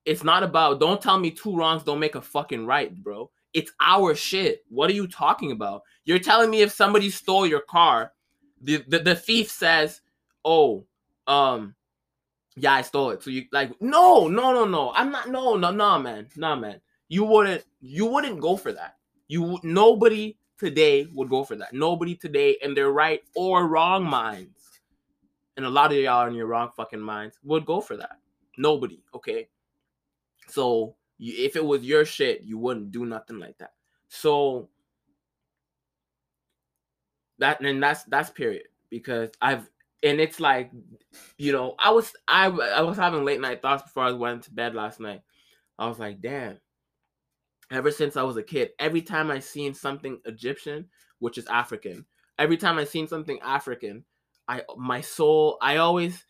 it's 0.06 0.24
not 0.24 0.44
about 0.44 0.80
don't 0.80 1.02
tell 1.02 1.20
me 1.20 1.30
two 1.30 1.56
wrongs 1.56 1.84
don't 1.84 2.00
make 2.00 2.16
a 2.16 2.22
fucking 2.22 2.66
right, 2.66 2.96
bro. 3.04 3.30
It's 3.54 3.72
our 3.82 4.16
shit. 4.16 4.64
What 4.70 4.90
are 4.90 4.94
you 4.94 5.08
talking 5.08 5.52
about? 5.52 5.84
You're 6.06 6.20
telling 6.20 6.50
me 6.50 6.62
if 6.62 6.72
somebody 6.72 7.10
stole 7.10 7.48
your 7.48 7.62
car, 7.62 8.14
the, 8.62 8.84
the, 8.88 9.00
the 9.00 9.16
thief 9.16 9.50
says, 9.50 10.02
Oh, 10.46 10.86
um, 11.28 11.76
yeah, 12.56 12.74
I 12.74 12.82
stole 12.82 13.12
it. 13.12 13.24
So 13.24 13.30
you 13.30 13.46
like, 13.52 13.80
no, 13.82 14.28
no, 14.28 14.54
no, 14.54 14.66
no. 14.66 14.92
I'm 14.94 15.12
not 15.12 15.30
no, 15.30 15.56
no, 15.56 15.72
no, 15.72 16.00
man. 16.00 16.28
No, 16.36 16.56
man 16.56 16.82
You 17.08 17.24
wouldn't 17.24 17.64
you 17.82 18.06
wouldn't 18.06 18.42
go 18.42 18.58
for 18.58 18.72
that. 18.74 18.98
You 19.28 19.60
nobody 19.64 20.38
today 20.58 21.08
would 21.14 21.30
go 21.30 21.44
for 21.44 21.56
that. 21.56 21.74
Nobody 21.74 22.16
today 22.16 22.58
in 22.62 22.74
their 22.74 22.92
right 22.92 23.22
or 23.36 23.68
wrong 23.68 24.04
minds, 24.04 24.82
and 25.56 25.66
a 25.66 25.70
lot 25.70 25.92
of 25.92 25.98
y'all 25.98 26.28
in 26.28 26.34
your 26.34 26.48
wrong 26.48 26.70
fucking 26.76 27.00
minds 27.00 27.38
would 27.44 27.66
go 27.66 27.80
for 27.80 27.96
that. 27.96 28.18
Nobody, 28.58 29.02
okay? 29.16 29.48
So 30.48 30.96
if 31.20 31.56
it 31.56 31.66
was 31.66 31.84
your 31.84 32.06
shit, 32.06 32.42
you 32.44 32.58
wouldn't 32.58 32.92
do 32.92 33.06
nothing 33.06 33.40
like 33.40 33.58
that. 33.58 33.74
So 34.08 34.70
that 37.40 37.62
and 37.62 37.82
that's 37.82 38.04
that's 38.04 38.30
period 38.30 38.64
because 38.90 39.30
I've 39.42 39.70
and 40.04 40.20
it's 40.20 40.40
like 40.40 40.72
you 41.38 41.52
know 41.52 41.76
I 41.80 41.92
was 41.92 42.12
I 42.28 42.48
I 42.48 42.82
was 42.82 42.98
having 42.98 43.26
late 43.26 43.42
night 43.42 43.62
thoughts 43.62 43.84
before 43.84 44.04
I 44.04 44.12
went 44.12 44.44
to 44.44 44.52
bed 44.52 44.76
last 44.76 45.00
night. 45.00 45.22
I 45.78 45.88
was 45.88 46.00
like, 46.00 46.22
damn. 46.22 46.60
Ever 47.72 47.92
since 47.92 48.18
I 48.18 48.24
was 48.24 48.36
a 48.36 48.42
kid, 48.44 48.72
every 48.80 49.02
time 49.02 49.30
I 49.30 49.38
seen 49.38 49.76
something 49.76 50.20
Egyptian, 50.26 50.88
which 51.20 51.38
is 51.38 51.46
African, 51.46 52.04
every 52.40 52.58
time 52.58 52.80
I 52.80 52.84
seen 52.84 53.08
something 53.08 53.40
African, 53.42 54.04
I 54.48 54.64
my 54.76 55.02
soul 55.02 55.58
I 55.62 55.78
always 55.78 56.26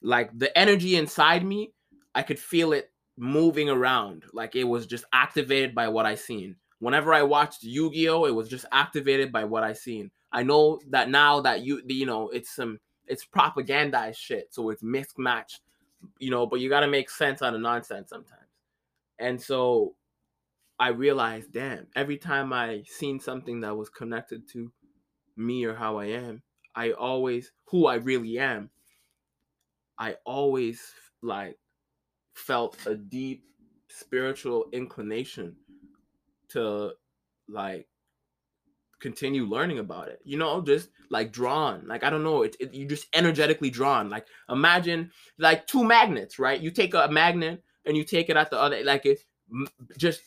like 0.00 0.30
the 0.36 0.56
energy 0.58 0.96
inside 0.96 1.44
me, 1.44 1.74
I 2.14 2.22
could 2.22 2.38
feel 2.38 2.72
it 2.72 2.90
moving 3.16 3.68
around 3.68 4.24
like 4.32 4.56
it 4.56 4.64
was 4.64 4.86
just 4.86 5.04
activated 5.12 5.74
by 5.74 5.88
what 5.88 6.06
I 6.06 6.14
seen. 6.14 6.56
Whenever 6.78 7.12
I 7.12 7.22
watched 7.22 7.62
Yu-Gi-Oh, 7.62 8.24
it 8.24 8.34
was 8.34 8.48
just 8.48 8.64
activated 8.72 9.30
by 9.30 9.44
what 9.44 9.62
I 9.62 9.74
seen. 9.74 10.10
I 10.32 10.42
know 10.42 10.80
that 10.88 11.10
now 11.10 11.40
that 11.40 11.62
you 11.62 11.82
you 11.86 12.06
know 12.06 12.28
it's 12.30 12.54
some 12.54 12.78
it's 13.06 13.26
propagandized 13.26 14.16
shit, 14.16 14.48
so 14.54 14.70
it's 14.70 14.82
mixed 14.82 15.18
match, 15.18 15.60
you 16.18 16.30
know. 16.30 16.46
But 16.46 16.60
you 16.60 16.68
got 16.68 16.80
to 16.80 16.88
make 16.88 17.10
sense 17.10 17.42
out 17.42 17.54
of 17.54 17.60
nonsense 17.60 18.08
sometimes. 18.08 18.40
And 19.18 19.40
so 19.40 19.94
I 20.78 20.88
realized, 20.88 21.52
damn, 21.52 21.88
every 21.94 22.16
time 22.16 22.52
I 22.52 22.84
seen 22.86 23.20
something 23.20 23.60
that 23.60 23.76
was 23.76 23.90
connected 23.90 24.48
to 24.52 24.72
me 25.36 25.64
or 25.64 25.74
how 25.74 25.98
I 25.98 26.06
am, 26.06 26.42
I 26.74 26.92
always 26.92 27.52
who 27.66 27.86
I 27.86 27.96
really 27.96 28.38
am. 28.38 28.70
I 29.98 30.16
always 30.24 30.80
like 31.20 31.58
felt 32.40 32.76
a 32.86 32.94
deep 32.94 33.44
spiritual 33.88 34.66
inclination 34.72 35.56
to 36.48 36.92
like 37.48 37.86
continue 39.00 39.46
learning 39.46 39.78
about 39.78 40.08
it 40.08 40.20
you 40.24 40.36
know 40.36 40.60
just 40.60 40.90
like 41.10 41.32
drawn 41.32 41.86
like 41.88 42.04
i 42.04 42.10
don't 42.10 42.22
know 42.22 42.42
it, 42.42 42.54
it, 42.60 42.74
you 42.74 42.86
just 42.86 43.06
energetically 43.14 43.70
drawn 43.70 44.10
like 44.10 44.26
imagine 44.50 45.10
like 45.38 45.66
two 45.66 45.82
magnets 45.82 46.38
right? 46.38 46.60
You 46.60 46.70
take 46.70 46.94
a 46.94 47.08
magnet 47.10 47.62
and 47.86 47.96
you 47.96 48.04
take 48.04 48.28
it 48.28 48.36
at 48.36 48.50
the 48.50 48.58
other 48.58 48.82
like 48.84 49.06
it 49.06 49.20
just 49.96 50.20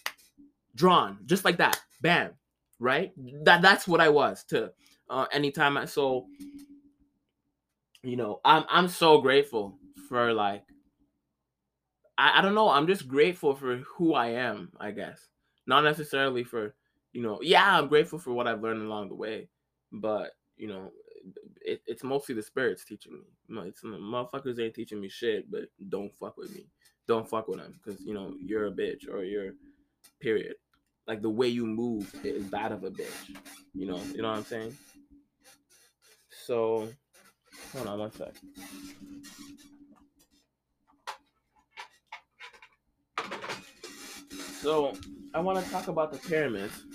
drawn 0.76 1.20
just 1.26 1.46
like 1.46 1.58
that 1.58 1.80
bam 2.02 2.32
right? 2.80 3.14
That 3.44 3.62
that's 3.62 3.88
what 3.88 4.02
i 4.02 4.10
was 4.10 4.44
to 4.46 4.72
uh 5.10 5.26
anytime 5.32 5.78
i 5.78 5.86
so 5.86 6.26
you 8.02 8.18
know 8.18 8.42
i'm 8.44 8.66
i'm 8.70 8.88
so 8.88 9.22
grateful 9.22 9.78
for 10.10 10.34
like 10.34 10.64
I, 12.18 12.40
I 12.40 12.42
don't 12.42 12.56
know 12.56 12.70
i'm 12.70 12.88
just 12.88 13.08
grateful 13.08 13.56
for 13.56 13.78
who 13.78 14.14
i 14.14 14.28
am 14.28 14.72
i 14.80 14.92
guess. 14.92 15.28
Not 15.66 15.84
necessarily 15.84 16.44
for 16.44 16.76
you 17.14 17.22
know 17.22 17.40
yeah 17.42 17.78
i'm 17.78 17.88
grateful 17.88 18.20
for 18.20 18.34
what 18.34 18.48
i've 18.48 18.62
learned 18.62 18.82
along 18.82 19.10
the 19.10 19.16
way 19.16 19.50
but 19.92 20.32
you 20.58 20.68
know 20.68 20.92
it, 21.62 21.82
it's 21.88 22.04
mostly 22.04 22.36
the 22.36 22.44
spirits 22.44 22.84
teaching 22.84 23.14
me. 23.14 23.62
It's 23.66 23.84
motherfuckers 23.84 24.60
ain't 24.60 24.74
teaching 24.74 25.00
me 25.00 25.10
shit 25.10 25.50
but 25.50 25.66
don't 25.90 26.14
fuck 26.14 26.38
with 26.38 26.54
me. 26.54 26.66
Don't 27.08 27.30
fuck 27.30 27.48
with 27.48 27.60
them 27.60 27.80
because 27.84 28.02
you 28.02 28.14
know 28.14 28.34
you're 28.40 28.68
a 28.68 28.72
bitch 28.72 29.08
or 29.10 29.24
you're 29.24 29.54
period. 30.20 30.56
Like 31.08 31.22
the 31.22 31.30
way 31.30 31.48
you 31.48 31.66
move 31.66 32.14
is 32.24 32.50
that 32.50 32.72
of 32.72 32.84
a 32.84 32.92
bitch 32.92 33.38
you 33.74 33.86
know 33.88 34.00
you 34.14 34.22
know 34.22 34.30
what 34.30 34.38
i'm 34.38 34.44
saying? 34.44 34.78
So 36.46 36.90
hold 37.74 37.88
on 37.88 38.00
one 38.00 38.12
sec 38.12 38.34
so 44.64 44.94
I 45.34 45.42
want 45.42 45.64
to 45.64 45.70
talk 45.72 45.90
about 45.90 46.14
the 46.14 46.18
pyramids 46.18 46.86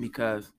because 0.00 0.50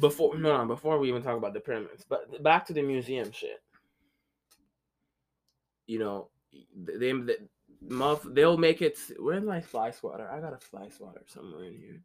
before 0.00 0.36
no, 0.36 0.58
no 0.58 0.66
before 0.66 0.98
we 0.98 1.08
even 1.08 1.22
talk 1.22 1.36
about 1.36 1.54
the 1.54 1.60
pyramids, 1.60 2.04
but 2.08 2.42
back 2.42 2.66
to 2.66 2.72
the 2.72 2.82
museum 2.82 3.30
shit. 3.30 3.62
You 5.86 6.00
know, 6.00 6.28
they, 6.74 7.12
they 7.12 7.36
they'll 8.32 8.58
make 8.58 8.82
it. 8.82 8.98
Where's 9.16 9.44
my 9.44 9.60
fly 9.60 9.92
swatter? 9.92 10.28
I 10.28 10.40
got 10.40 10.52
a 10.52 10.58
fly 10.58 10.88
swatter 10.88 11.22
somewhere 11.26 11.64
in 11.64 11.78
here. 11.78 12.02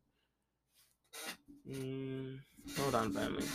Mm, 1.68 2.40
hold 2.78 2.94
on, 2.94 3.14
family. 3.14 3.46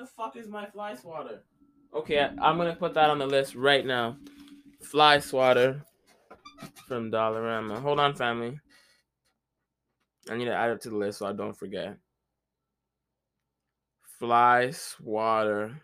The 0.00 0.06
fuck 0.06 0.36
is 0.36 0.48
my 0.48 0.66
fly 0.66 0.94
swatter? 0.94 1.42
Okay, 1.94 2.18
I'm 2.20 2.56
gonna 2.56 2.74
put 2.74 2.94
that 2.94 3.10
on 3.10 3.18
the 3.18 3.26
list 3.26 3.54
right 3.54 3.84
now. 3.84 4.16
Fly 4.80 5.18
swatter 5.18 5.84
from 6.88 7.10
Dollarama. 7.10 7.80
Hold 7.80 8.00
on, 8.00 8.14
family. 8.14 8.58
I 10.30 10.36
need 10.36 10.46
to 10.46 10.54
add 10.54 10.70
it 10.70 10.80
to 10.82 10.90
the 10.90 10.96
list 10.96 11.18
so 11.18 11.26
I 11.26 11.32
don't 11.32 11.56
forget. 11.56 11.96
Fly 14.18 14.70
swatter. 14.70 15.80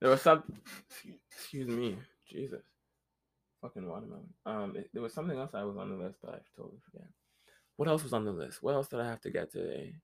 There 0.00 0.10
was 0.10 0.22
some. 0.22 0.42
Excuse 1.30 1.68
me, 1.68 1.98
Jesus. 2.28 2.62
Fucking 3.62 3.86
watermelon. 3.86 4.28
Um, 4.46 4.74
it, 4.76 4.88
there 4.92 5.02
was 5.02 5.12
something 5.12 5.38
else 5.38 5.50
I 5.54 5.62
was 5.64 5.76
on 5.76 5.90
the 5.90 6.02
list, 6.02 6.18
but 6.22 6.34
I 6.34 6.38
totally 6.56 6.80
forget. 6.90 7.06
What 7.76 7.88
else 7.88 8.02
was 8.02 8.12
on 8.12 8.24
the 8.24 8.32
list? 8.32 8.62
What 8.62 8.74
else 8.74 8.88
did 8.88 9.00
I 9.00 9.06
have 9.06 9.20
to 9.22 9.30
get 9.30 9.52
today? 9.52 9.94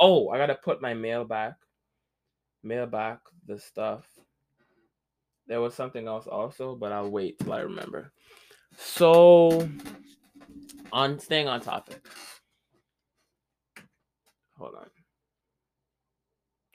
Oh, 0.00 0.30
I 0.30 0.38
gotta 0.38 0.54
put 0.56 0.82
my 0.82 0.94
mail 0.94 1.24
back 1.24 1.54
mail 2.64 2.86
back 2.86 3.20
the 3.46 3.58
stuff. 3.58 4.04
There 5.46 5.60
was 5.60 5.74
something 5.74 6.08
else 6.08 6.26
also, 6.26 6.74
but 6.74 6.92
I'll 6.92 7.10
wait 7.10 7.38
till 7.38 7.52
I 7.52 7.60
remember. 7.60 8.12
So, 8.76 9.68
on 10.92 11.18
staying 11.18 11.48
on 11.48 11.60
topic. 11.60 12.00
Hold 14.58 14.74
on. 14.76 14.86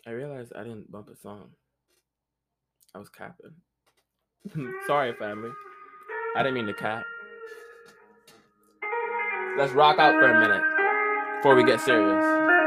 I 0.05 0.11
realized 0.11 0.53
I 0.55 0.63
didn't 0.63 0.91
bump 0.91 1.09
a 1.09 1.15
song. 1.15 1.49
I 2.93 2.99
was 2.99 3.09
capping. 3.09 3.55
Sorry, 4.87 5.13
family. 5.13 5.51
I 6.35 6.43
didn't 6.43 6.55
mean 6.55 6.67
to 6.67 6.73
cap. 6.73 7.05
Let's 9.57 9.73
rock 9.73 9.99
out 9.99 10.13
for 10.13 10.27
a 10.27 10.39
minute 10.39 10.63
before 11.37 11.55
we 11.55 11.63
get 11.63 11.81
serious. 11.81 12.58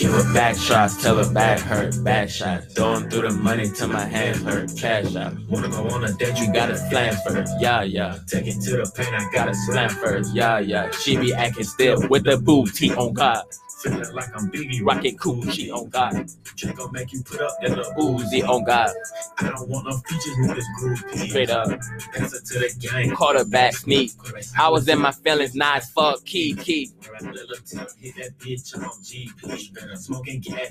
Give 0.00 0.12
her 0.12 0.32
back 0.32 0.56
shots, 0.56 1.02
tell 1.02 1.22
her 1.22 1.30
back 1.30 1.58
hurt, 1.60 2.02
back 2.02 2.30
shot. 2.30 2.64
Throwing 2.74 3.10
through 3.10 3.28
the 3.28 3.32
money 3.32 3.68
till 3.68 3.88
my 3.88 4.06
hand 4.06 4.38
hurt, 4.38 4.70
cash 4.74 5.14
out. 5.14 5.34
Wanna 5.50 5.68
go 5.68 5.86
on 5.90 6.04
a 6.04 6.12
date, 6.14 6.40
you 6.40 6.50
gotta 6.50 6.78
slam 6.78 7.14
first, 7.26 7.52
yeah, 7.60 7.82
yeah. 7.82 8.16
Take 8.26 8.46
it 8.46 8.62
to 8.62 8.78
the 8.78 8.90
pain, 8.96 9.12
I 9.12 9.30
gotta 9.30 9.54
slam 9.54 9.90
first, 9.90 10.34
yeah, 10.34 10.58
yeah. 10.58 10.90
She 10.92 11.18
be 11.18 11.34
acting 11.34 11.64
still 11.64 12.08
with 12.08 12.24
the 12.24 12.38
booty 12.38 12.90
on 12.92 13.12
God. 13.12 13.44
Feeling 13.80 14.12
like 14.12 14.28
I'm 14.36 14.50
Biggie, 14.50 14.84
rocking 14.84 15.16
Coochie 15.16 15.72
on 15.72 15.88
God. 15.88 16.30
Check 16.54 16.76
gon' 16.76 16.92
make 16.92 17.14
you 17.14 17.22
put 17.22 17.40
up 17.40 17.56
in 17.62 17.72
the 17.72 17.82
Uzi 17.96 18.42
on 18.42 18.48
oh 18.50 18.60
God. 18.60 18.90
I 19.38 19.48
don't 19.48 19.70
want 19.70 19.88
no 19.88 19.96
features, 19.96 20.36
niggas 20.36 20.66
groupie. 20.78 21.28
Straight 21.30 21.48
up. 21.48 21.70
It 21.70 21.80
to 22.28 22.58
the 22.58 22.74
game. 22.78 23.16
Quarterback 23.16 23.74
sneak. 23.74 24.12
I 24.58 24.68
was 24.68 24.86
in 24.86 24.98
my 24.98 25.12
feelings, 25.12 25.54
nice 25.54 25.90
fuck, 25.90 26.22
key, 26.26 26.52
key. 26.54 26.90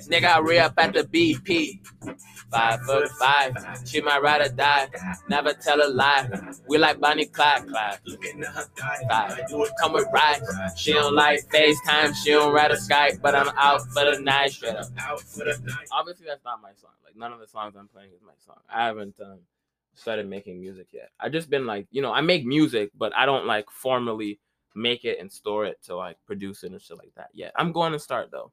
Nigga, 0.08 0.24
I 0.24 0.38
re 0.38 0.58
up 0.60 0.74
at 0.76 0.92
the 0.92 1.02
BP. 1.02 1.80
Five 2.52 2.80
foot 2.82 3.08
five, 3.10 3.56
she 3.86 4.00
might 4.00 4.22
ride 4.22 4.42
or 4.46 4.48
die. 4.50 4.88
Never 5.28 5.52
tell 5.52 5.84
a 5.84 5.88
lie. 5.88 6.28
We 6.68 6.78
like 6.78 7.00
Bonnie 7.00 7.26
Clyde, 7.26 7.66
Clyde. 7.66 7.98
Five. 9.08 9.40
Come 9.80 9.92
with 9.94 10.06
ride. 10.12 10.42
She 10.76 10.92
don't 10.92 11.14
like 11.14 11.48
FaceTime, 11.48 12.14
she 12.14 12.30
don't 12.30 12.52
ride 12.52 12.70
a 12.70 12.76
Skype 12.76 12.99
night, 13.00 13.18
but 13.22 13.34
I'm 13.34 13.50
out 13.56 13.82
for 13.88 14.04
the 14.04 14.20
night. 14.20 14.52
Straight 14.52 14.76
up. 14.76 14.86
Out 14.98 15.20
for 15.20 15.44
the 15.44 15.58
night. 15.64 15.88
Obviously, 15.92 16.26
that's 16.26 16.44
not 16.44 16.60
my 16.62 16.72
song. 16.74 16.90
Like 17.04 17.16
none 17.16 17.32
of 17.32 17.40
the 17.40 17.46
songs 17.46 17.74
I'm 17.76 17.88
playing 17.88 18.10
is 18.14 18.22
my 18.22 18.32
song. 18.44 18.58
I 18.68 18.86
haven't 18.86 19.14
um, 19.20 19.38
started 19.94 20.28
making 20.28 20.60
music 20.60 20.88
yet. 20.92 21.10
I 21.18 21.28
just 21.28 21.50
been 21.50 21.66
like, 21.66 21.86
you 21.90 22.02
know, 22.02 22.12
I 22.12 22.20
make 22.20 22.44
music, 22.44 22.90
but 22.96 23.14
I 23.14 23.26
don't 23.26 23.46
like 23.46 23.70
formally 23.70 24.40
make 24.74 25.04
it 25.04 25.18
and 25.18 25.30
store 25.30 25.66
it 25.66 25.82
to 25.84 25.96
like 25.96 26.16
produce 26.26 26.62
it 26.62 26.72
and 26.72 26.80
shit 26.80 26.98
like 26.98 27.12
that 27.16 27.30
yet. 27.34 27.52
I'm 27.56 27.72
going 27.72 27.92
to 27.92 27.98
start 27.98 28.30
though. 28.30 28.52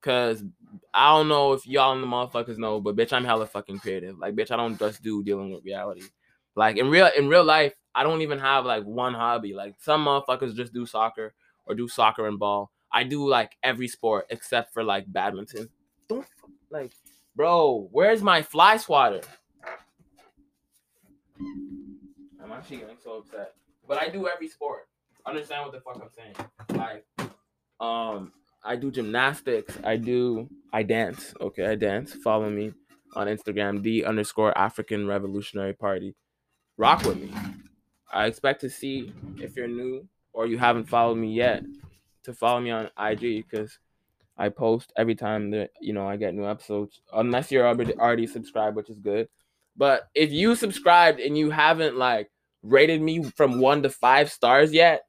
Cause 0.00 0.42
I 0.92 1.16
don't 1.16 1.28
know 1.28 1.52
if 1.52 1.64
y'all 1.64 1.92
and 1.92 2.02
the 2.02 2.08
motherfuckers 2.08 2.58
know, 2.58 2.80
but 2.80 2.96
bitch, 2.96 3.12
I'm 3.12 3.24
hella 3.24 3.46
fucking 3.46 3.78
creative. 3.78 4.18
Like, 4.18 4.34
bitch, 4.34 4.50
I 4.50 4.56
don't 4.56 4.76
just 4.76 5.00
do 5.00 5.22
dealing 5.22 5.52
with 5.52 5.64
reality. 5.64 6.02
Like 6.56 6.76
in 6.76 6.90
real 6.90 7.08
in 7.16 7.28
real 7.28 7.44
life, 7.44 7.72
I 7.94 8.02
don't 8.02 8.20
even 8.22 8.40
have 8.40 8.64
like 8.64 8.82
one 8.82 9.14
hobby. 9.14 9.54
Like 9.54 9.76
some 9.78 10.04
motherfuckers 10.06 10.56
just 10.56 10.72
do 10.72 10.86
soccer 10.86 11.34
or 11.66 11.76
do 11.76 11.86
soccer 11.86 12.26
and 12.26 12.36
ball. 12.36 12.71
I 12.92 13.04
do 13.04 13.26
like 13.26 13.56
every 13.62 13.88
sport 13.88 14.26
except 14.30 14.74
for 14.74 14.84
like 14.84 15.04
badminton. 15.10 15.68
Don't 16.08 16.26
like, 16.70 16.92
bro. 17.34 17.88
Where's 17.90 18.22
my 18.22 18.42
fly 18.42 18.76
swatter? 18.76 19.22
I'm 21.40 22.52
actually 22.52 22.78
getting 22.78 22.98
so 23.02 23.18
upset. 23.18 23.54
But 23.88 24.00
I 24.00 24.08
do 24.08 24.28
every 24.28 24.48
sport. 24.48 24.88
Understand 25.24 25.64
what 25.64 25.72
the 25.72 25.80
fuck 25.80 26.00
I'm 26.02 26.10
saying? 26.10 26.34
Like, 26.78 27.06
um, 27.80 28.32
I 28.62 28.76
do 28.76 28.90
gymnastics. 28.90 29.78
I 29.84 29.96
do. 29.96 30.48
I 30.72 30.82
dance. 30.82 31.34
Okay, 31.40 31.66
I 31.66 31.74
dance. 31.74 32.12
Follow 32.12 32.50
me 32.50 32.72
on 33.14 33.26
Instagram. 33.26 33.82
The 33.82 34.04
underscore 34.04 34.56
African 34.56 35.06
Revolutionary 35.06 35.74
Party. 35.74 36.14
Rock 36.76 37.04
with 37.04 37.18
me. 37.18 37.32
I 38.12 38.26
expect 38.26 38.60
to 38.62 38.70
see 38.70 39.12
if 39.38 39.56
you're 39.56 39.68
new 39.68 40.06
or 40.32 40.46
you 40.46 40.58
haven't 40.58 40.88
followed 40.88 41.16
me 41.16 41.32
yet 41.32 41.62
to 42.24 42.32
follow 42.32 42.60
me 42.60 42.70
on 42.70 42.90
IG 42.98 43.44
because 43.48 43.78
I 44.36 44.48
post 44.48 44.92
every 44.96 45.14
time 45.14 45.50
that 45.50 45.70
you 45.80 45.92
know 45.92 46.06
I 46.06 46.16
get 46.16 46.34
new 46.34 46.46
episodes. 46.46 47.00
Unless 47.12 47.52
you're 47.52 47.66
already 47.66 47.94
already 47.94 48.26
subscribed, 48.26 48.76
which 48.76 48.90
is 48.90 48.98
good. 48.98 49.28
But 49.76 50.08
if 50.14 50.30
you 50.32 50.54
subscribed 50.54 51.20
and 51.20 51.36
you 51.36 51.50
haven't 51.50 51.96
like 51.96 52.30
rated 52.62 53.00
me 53.00 53.22
from 53.22 53.58
one 53.60 53.82
to 53.82 53.90
five 53.90 54.30
stars 54.30 54.72
yet, 54.72 55.04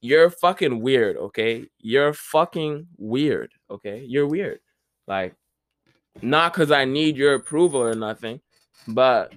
you're 0.00 0.30
fucking 0.30 0.80
weird, 0.80 1.16
okay? 1.16 1.66
You're 1.78 2.12
fucking 2.12 2.88
weird, 2.98 3.52
okay? 3.70 4.04
You're 4.06 4.26
weird. 4.26 4.60
Like, 5.06 5.34
not 6.22 6.52
because 6.52 6.70
I 6.70 6.84
need 6.84 7.16
your 7.16 7.34
approval 7.34 7.82
or 7.82 7.94
nothing, 7.94 8.40
but 8.86 9.32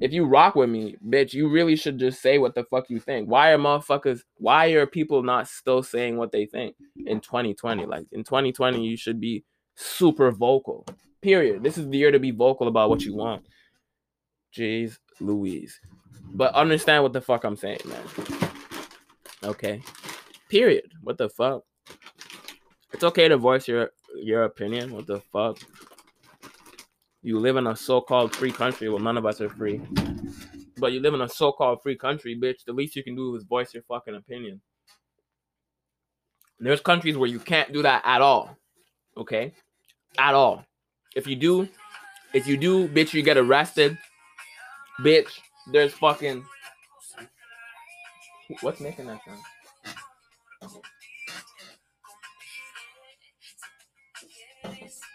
if 0.00 0.12
you 0.12 0.24
rock 0.24 0.54
with 0.54 0.70
me, 0.70 0.96
bitch, 1.06 1.32
you 1.32 1.48
really 1.48 1.76
should 1.76 1.98
just 1.98 2.20
say 2.20 2.38
what 2.38 2.54
the 2.54 2.64
fuck 2.64 2.88
you 2.88 3.00
think. 3.00 3.28
Why 3.28 3.50
are 3.50 3.58
motherfuckers, 3.58 4.20
why 4.36 4.68
are 4.68 4.86
people 4.86 5.22
not 5.22 5.48
still 5.48 5.82
saying 5.82 6.16
what 6.16 6.32
they 6.32 6.46
think 6.46 6.76
in 7.04 7.20
2020? 7.20 7.86
Like, 7.86 8.06
in 8.12 8.24
2020, 8.24 8.84
you 8.84 8.96
should 8.96 9.20
be 9.20 9.44
super 9.74 10.30
vocal, 10.30 10.86
period. 11.22 11.62
This 11.62 11.78
is 11.78 11.88
the 11.88 11.98
year 11.98 12.10
to 12.10 12.18
be 12.18 12.30
vocal 12.30 12.68
about 12.68 12.90
what 12.90 13.02
you 13.02 13.14
want. 13.14 13.46
Jeez 14.54 14.98
Louise. 15.20 15.80
But 16.32 16.54
understand 16.54 17.02
what 17.02 17.12
the 17.12 17.20
fuck 17.20 17.44
I'm 17.44 17.56
saying, 17.56 17.80
man. 17.86 18.50
Okay. 19.44 19.82
Period. 20.48 20.90
What 21.02 21.18
the 21.18 21.28
fuck? 21.28 21.62
It's 22.92 23.04
okay 23.04 23.28
to 23.28 23.36
voice 23.36 23.68
your 23.68 23.90
your 24.14 24.44
opinion. 24.44 24.92
What 24.92 25.06
the 25.06 25.20
fuck? 25.20 25.58
You 27.26 27.40
live 27.40 27.56
in 27.56 27.66
a 27.66 27.74
so-called 27.74 28.36
free 28.36 28.52
country. 28.52 28.88
Well, 28.88 29.00
none 29.00 29.16
of 29.16 29.26
us 29.26 29.40
are 29.40 29.48
free. 29.48 29.80
But 30.76 30.92
you 30.92 31.00
live 31.00 31.12
in 31.12 31.22
a 31.22 31.28
so-called 31.28 31.82
free 31.82 31.96
country, 31.96 32.38
bitch. 32.40 32.62
The 32.64 32.72
least 32.72 32.94
you 32.94 33.02
can 33.02 33.16
do 33.16 33.34
is 33.34 33.42
voice 33.42 33.74
your 33.74 33.82
fucking 33.82 34.14
opinion. 34.14 34.60
There's 36.60 36.80
countries 36.80 37.16
where 37.18 37.28
you 37.28 37.40
can't 37.40 37.72
do 37.72 37.82
that 37.82 38.02
at 38.04 38.22
all. 38.22 38.56
Okay? 39.16 39.52
At 40.16 40.34
all. 40.34 40.64
If 41.16 41.26
you 41.26 41.34
do, 41.34 41.68
if 42.32 42.46
you 42.46 42.56
do, 42.56 42.86
bitch, 42.86 43.12
you 43.12 43.22
get 43.22 43.36
arrested. 43.36 43.98
Bitch, 45.00 45.40
there's 45.72 45.94
fucking 45.94 46.44
what's 48.60 48.78
making 48.78 49.08
that 49.08 49.18
sound? 49.24 49.40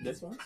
This 0.03 0.21
one? 0.21 0.37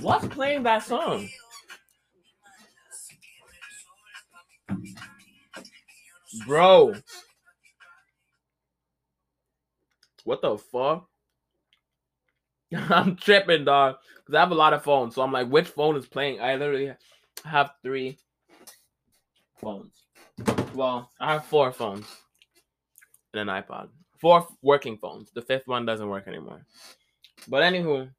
What's 0.00 0.26
playing 0.28 0.62
that 0.64 0.84
song? 0.84 1.28
Bro. 6.46 6.94
What 10.24 10.42
the 10.42 10.58
fuck? 10.58 11.08
I'm 12.76 13.16
tripping, 13.16 13.64
dog. 13.64 13.96
Because 14.18 14.34
I 14.34 14.40
have 14.40 14.52
a 14.52 14.54
lot 14.54 14.72
of 14.72 14.84
phones. 14.84 15.14
So 15.14 15.22
I'm 15.22 15.32
like, 15.32 15.48
which 15.48 15.68
phone 15.68 15.96
is 15.96 16.06
playing? 16.06 16.40
I 16.40 16.54
literally 16.54 16.92
have 17.44 17.72
three 17.82 18.18
phones. 19.60 20.04
Well, 20.74 21.10
I 21.20 21.34
have 21.34 21.46
four 21.46 21.72
phones 21.72 22.06
and 23.34 23.48
an 23.48 23.62
iPod. 23.62 23.88
Four 24.20 24.46
working 24.62 24.98
phones. 24.98 25.30
The 25.32 25.42
fifth 25.42 25.66
one 25.66 25.86
doesn't 25.86 26.08
work 26.08 26.28
anymore. 26.28 26.64
But 27.48 27.62
anywho, 27.62 28.10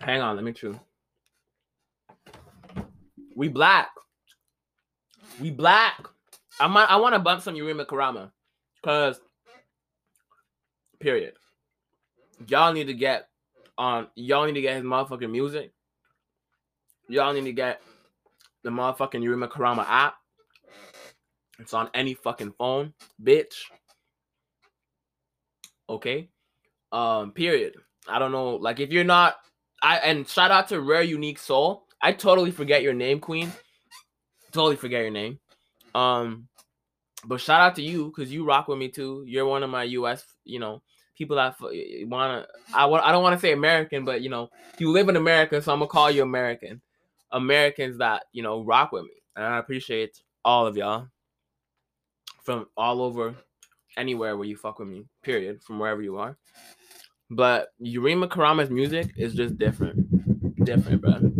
hang 0.00 0.20
on, 0.20 0.36
let 0.36 0.44
me 0.44 0.52
chew. 0.52 0.78
We 3.36 3.48
black. 3.48 3.90
We 5.40 5.50
black. 5.50 6.06
I 6.58 6.66
might 6.66 6.90
I 6.90 6.96
want 6.96 7.14
to 7.14 7.20
bump 7.20 7.42
some 7.42 7.54
Yurima 7.54 7.86
Karama. 7.86 8.30
Cause 8.82 9.20
Period. 11.00 11.32
Y'all 12.46 12.74
need 12.74 12.88
to 12.88 12.94
get 12.94 13.28
on. 13.78 14.08
Y'all 14.14 14.44
need 14.44 14.52
to 14.54 14.60
get 14.60 14.76
his 14.76 14.84
motherfucking 14.84 15.30
music. 15.30 15.72
Y'all 17.08 17.32
need 17.32 17.44
to 17.44 17.52
get 17.52 17.80
the 18.62 18.70
motherfucking 18.70 19.22
Yurima 19.22 19.50
Karama 19.50 19.84
app. 19.88 20.16
It's 21.58 21.72
on 21.72 21.88
any 21.94 22.14
fucking 22.14 22.52
phone, 22.58 22.92
bitch. 23.22 23.54
Okay. 25.88 26.28
Um. 26.92 27.32
Period. 27.32 27.74
I 28.06 28.18
don't 28.18 28.32
know. 28.32 28.56
Like 28.56 28.80
if 28.80 28.92
you're 28.92 29.04
not, 29.04 29.36
I 29.82 29.98
and 29.98 30.28
shout 30.28 30.50
out 30.50 30.68
to 30.68 30.80
Rare 30.80 31.02
Unique 31.02 31.38
Soul. 31.38 31.86
I 32.02 32.12
totally 32.12 32.50
forget 32.50 32.82
your 32.82 32.94
name, 32.94 33.20
Queen. 33.20 33.52
Totally 34.52 34.76
forget 34.76 35.02
your 35.02 35.10
name. 35.10 35.38
Um. 35.94 36.48
But 37.24 37.40
shout 37.40 37.60
out 37.60 37.76
to 37.76 37.82
you 37.82 38.06
because 38.06 38.32
you 38.32 38.44
rock 38.44 38.68
with 38.68 38.78
me 38.78 38.88
too. 38.88 39.24
You're 39.26 39.44
one 39.44 39.62
of 39.62 39.68
my 39.68 39.82
US, 39.84 40.24
you 40.44 40.58
know, 40.58 40.82
people 41.20 41.36
that 41.36 41.54
want 41.60 42.46
to 42.46 42.48
I 42.74 42.86
want 42.86 43.04
I 43.04 43.12
don't 43.12 43.22
want 43.22 43.34
to 43.34 43.40
say 43.40 43.52
American, 43.52 44.06
but 44.06 44.22
you 44.22 44.30
know, 44.30 44.48
you 44.78 44.90
live 44.90 45.10
in 45.10 45.16
America, 45.16 45.60
so 45.60 45.70
I'm 45.70 45.80
gonna 45.80 45.88
call 45.88 46.10
you 46.10 46.22
American. 46.22 46.80
Americans 47.30 47.98
that 47.98 48.24
you 48.32 48.42
know 48.42 48.64
rock 48.64 48.92
with 48.92 49.04
me, 49.04 49.22
and 49.36 49.44
I 49.44 49.58
appreciate 49.58 50.18
all 50.44 50.66
of 50.66 50.78
y'all 50.78 51.08
from 52.42 52.66
all 52.74 53.02
over, 53.02 53.34
anywhere 53.98 54.36
where 54.36 54.48
you 54.48 54.56
fuck 54.56 54.78
with 54.78 54.88
me. 54.88 55.04
Period, 55.22 55.62
from 55.62 55.78
wherever 55.78 56.00
you 56.00 56.16
are. 56.16 56.38
But 57.30 57.68
Yurima 57.80 58.28
Karama's 58.28 58.70
music 58.70 59.12
is 59.16 59.34
just 59.34 59.56
different, 59.56 60.64
different, 60.64 61.00
bro. 61.00 61.30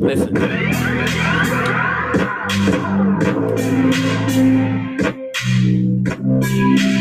Listen. 0.00 0.34
Last 6.40 6.97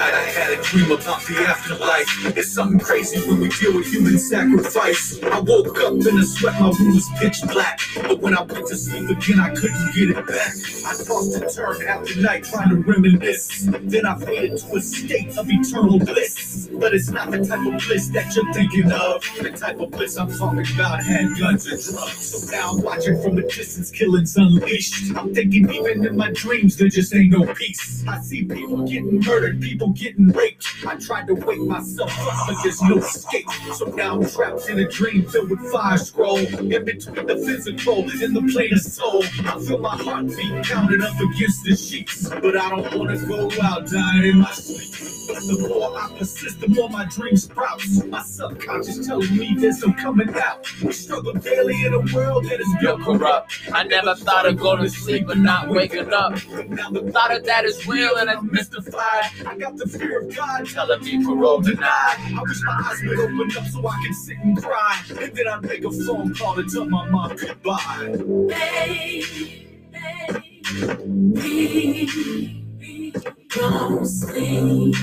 night 0.00 0.14
I 0.14 0.24
had 0.32 0.58
a 0.58 0.62
dream 0.62 0.90
about 0.90 1.20
the 1.28 1.36
afterlife. 1.46 2.36
It's 2.36 2.52
something 2.52 2.80
crazy 2.80 3.20
when 3.28 3.38
we 3.40 3.50
deal 3.50 3.76
with 3.76 3.86
human 3.86 4.18
sacrifice. 4.18 5.22
I 5.22 5.40
woke 5.40 5.78
up 5.80 5.92
in 5.92 6.18
a 6.18 6.24
sweat, 6.24 6.58
my 6.58 6.70
room 6.70 6.94
was 6.94 7.08
pitch 7.18 7.42
black. 7.52 7.78
But 7.96 8.18
when 8.20 8.36
I 8.36 8.40
went 8.42 8.66
to 8.68 8.76
sleep 8.76 9.10
again, 9.10 9.40
I 9.40 9.50
couldn't 9.54 9.92
get 9.94 10.10
it 10.16 10.26
back. 10.26 10.52
I 10.88 10.92
tossed 11.04 11.36
and 11.36 11.52
turned 11.52 11.82
after 11.84 12.18
night 12.18 12.44
trying 12.44 12.70
to 12.70 12.76
reminisce. 12.76 13.68
Then 13.92 14.06
I 14.06 14.16
faded 14.18 14.56
to 14.58 14.76
a 14.76 14.80
state 14.80 15.36
of 15.36 15.46
eternal 15.50 15.98
bliss. 15.98 16.70
But 16.72 16.94
it's 16.94 17.10
not 17.10 17.30
the 17.30 17.44
type 17.44 17.66
of 17.66 17.76
bliss 17.86 18.08
that 18.08 18.34
you're 18.34 18.50
thinking 18.54 18.90
of. 18.90 19.22
The 19.42 19.50
type 19.50 19.80
of 19.80 19.90
bliss 19.90 20.16
I'm 20.16 20.32
talking 20.32 20.64
about 20.74 21.02
had 21.02 21.38
guns 21.38 21.66
and 21.66 21.82
drugs. 21.82 22.24
So 22.24 22.56
now 22.56 22.70
I'm 22.70 22.82
watching 22.82 23.20
from 23.20 23.36
a 23.36 23.42
distance, 23.42 23.90
killings 23.90 24.34
unleashed. 24.36 25.14
I'm 25.14 25.34
thinking 25.34 25.70
even 25.70 26.06
in 26.06 26.16
my 26.16 26.30
dreams, 26.32 26.78
there 26.78 26.88
just 26.88 27.14
ain't 27.14 27.32
no 27.32 27.52
peace. 27.52 28.02
I 28.08 28.18
see 28.20 28.44
people 28.44 28.86
getting 28.86 29.20
murdered, 29.20 29.60
people 29.60 29.89
getting 29.92 30.28
raped. 30.28 30.66
I 30.86 30.96
tried 30.96 31.26
to 31.26 31.34
wake 31.34 31.60
myself 31.60 32.10
up, 32.20 32.46
but 32.48 32.56
there's 32.62 32.80
no 32.82 32.98
escape. 32.98 33.50
So 33.74 33.86
now 33.86 34.16
I'm 34.16 34.28
trapped 34.28 34.68
in 34.68 34.78
a 34.78 34.88
dream 34.88 35.28
filled 35.28 35.50
with 35.50 35.60
fire 35.70 35.98
scroll. 35.98 36.38
In 36.38 36.68
between 36.84 37.26
the 37.26 37.36
physical 37.36 38.00
and 38.00 38.34
the 38.34 38.52
plane 38.52 38.72
of 38.72 38.80
soul. 38.80 39.22
I 39.44 39.58
feel 39.60 39.78
my 39.78 39.96
heartbeat 39.96 40.64
pounding 40.64 41.02
up 41.02 41.18
against 41.20 41.64
the 41.64 41.76
sheets. 41.76 42.28
But 42.28 42.56
I 42.56 42.70
don't 42.70 42.98
wanna 42.98 43.18
go 43.26 43.50
out 43.62 43.86
dying 43.86 44.24
in 44.24 44.38
my 44.38 44.50
sleep. 44.52 44.90
But 45.28 45.46
the 45.46 45.68
more 45.68 45.98
I 45.98 46.18
persist, 46.18 46.60
the 46.60 46.68
more 46.68 46.88
my 46.88 47.04
dreams 47.04 47.44
sprouts. 47.44 48.04
My 48.04 48.22
subconscious 48.22 49.06
telling 49.06 49.36
me 49.36 49.54
there's 49.58 49.84
no 49.84 49.92
coming 49.92 50.34
out. 50.34 50.66
We 50.82 50.92
struggle 50.92 51.34
daily 51.34 51.84
in 51.84 51.94
a 51.94 52.00
world 52.14 52.44
that 52.44 52.60
is 52.60 52.74
built 52.80 53.02
corrupt. 53.02 53.52
I 53.72 53.84
never 53.84 54.14
thought 54.14 54.46
of 54.46 54.58
going 54.58 54.82
to 54.82 54.88
sleep 54.90 55.28
and 55.28 55.44
not 55.44 55.68
waking 55.68 56.12
up. 56.12 56.32
Now 56.68 56.90
the 56.90 57.10
Thought 57.10 57.36
of 57.36 57.44
that 57.46 57.64
is 57.64 57.86
real 57.86 58.16
and 58.16 58.30
it's 58.30 58.38
I'm 58.38 58.50
mystified. 58.52 59.24
I 59.46 59.56
got 59.58 59.76
the 59.80 59.88
fear 59.98 60.20
of 60.20 60.36
God 60.36 60.66
telling 60.68 61.02
me 61.02 61.24
parole 61.24 61.60
denied. 61.62 62.16
I 62.18 62.42
wish 62.42 62.62
my 62.64 62.82
eyes 62.84 63.02
would 63.02 63.18
open 63.18 63.56
up 63.56 63.66
so 63.66 63.86
I 63.88 64.02
can 64.04 64.14
sit 64.14 64.36
and 64.38 64.62
cry. 64.62 65.02
And 65.08 65.34
then 65.34 65.48
I'd 65.48 65.62
make 65.62 65.84
a 65.84 65.90
phone 65.90 66.34
call 66.34 66.54
to 66.56 66.64
tell 66.64 66.84
my 66.84 67.08
mom 67.08 67.34
goodbye. 67.36 68.16
Baby, 71.34 72.66
don't 73.48 74.06
sleep. 74.06 74.96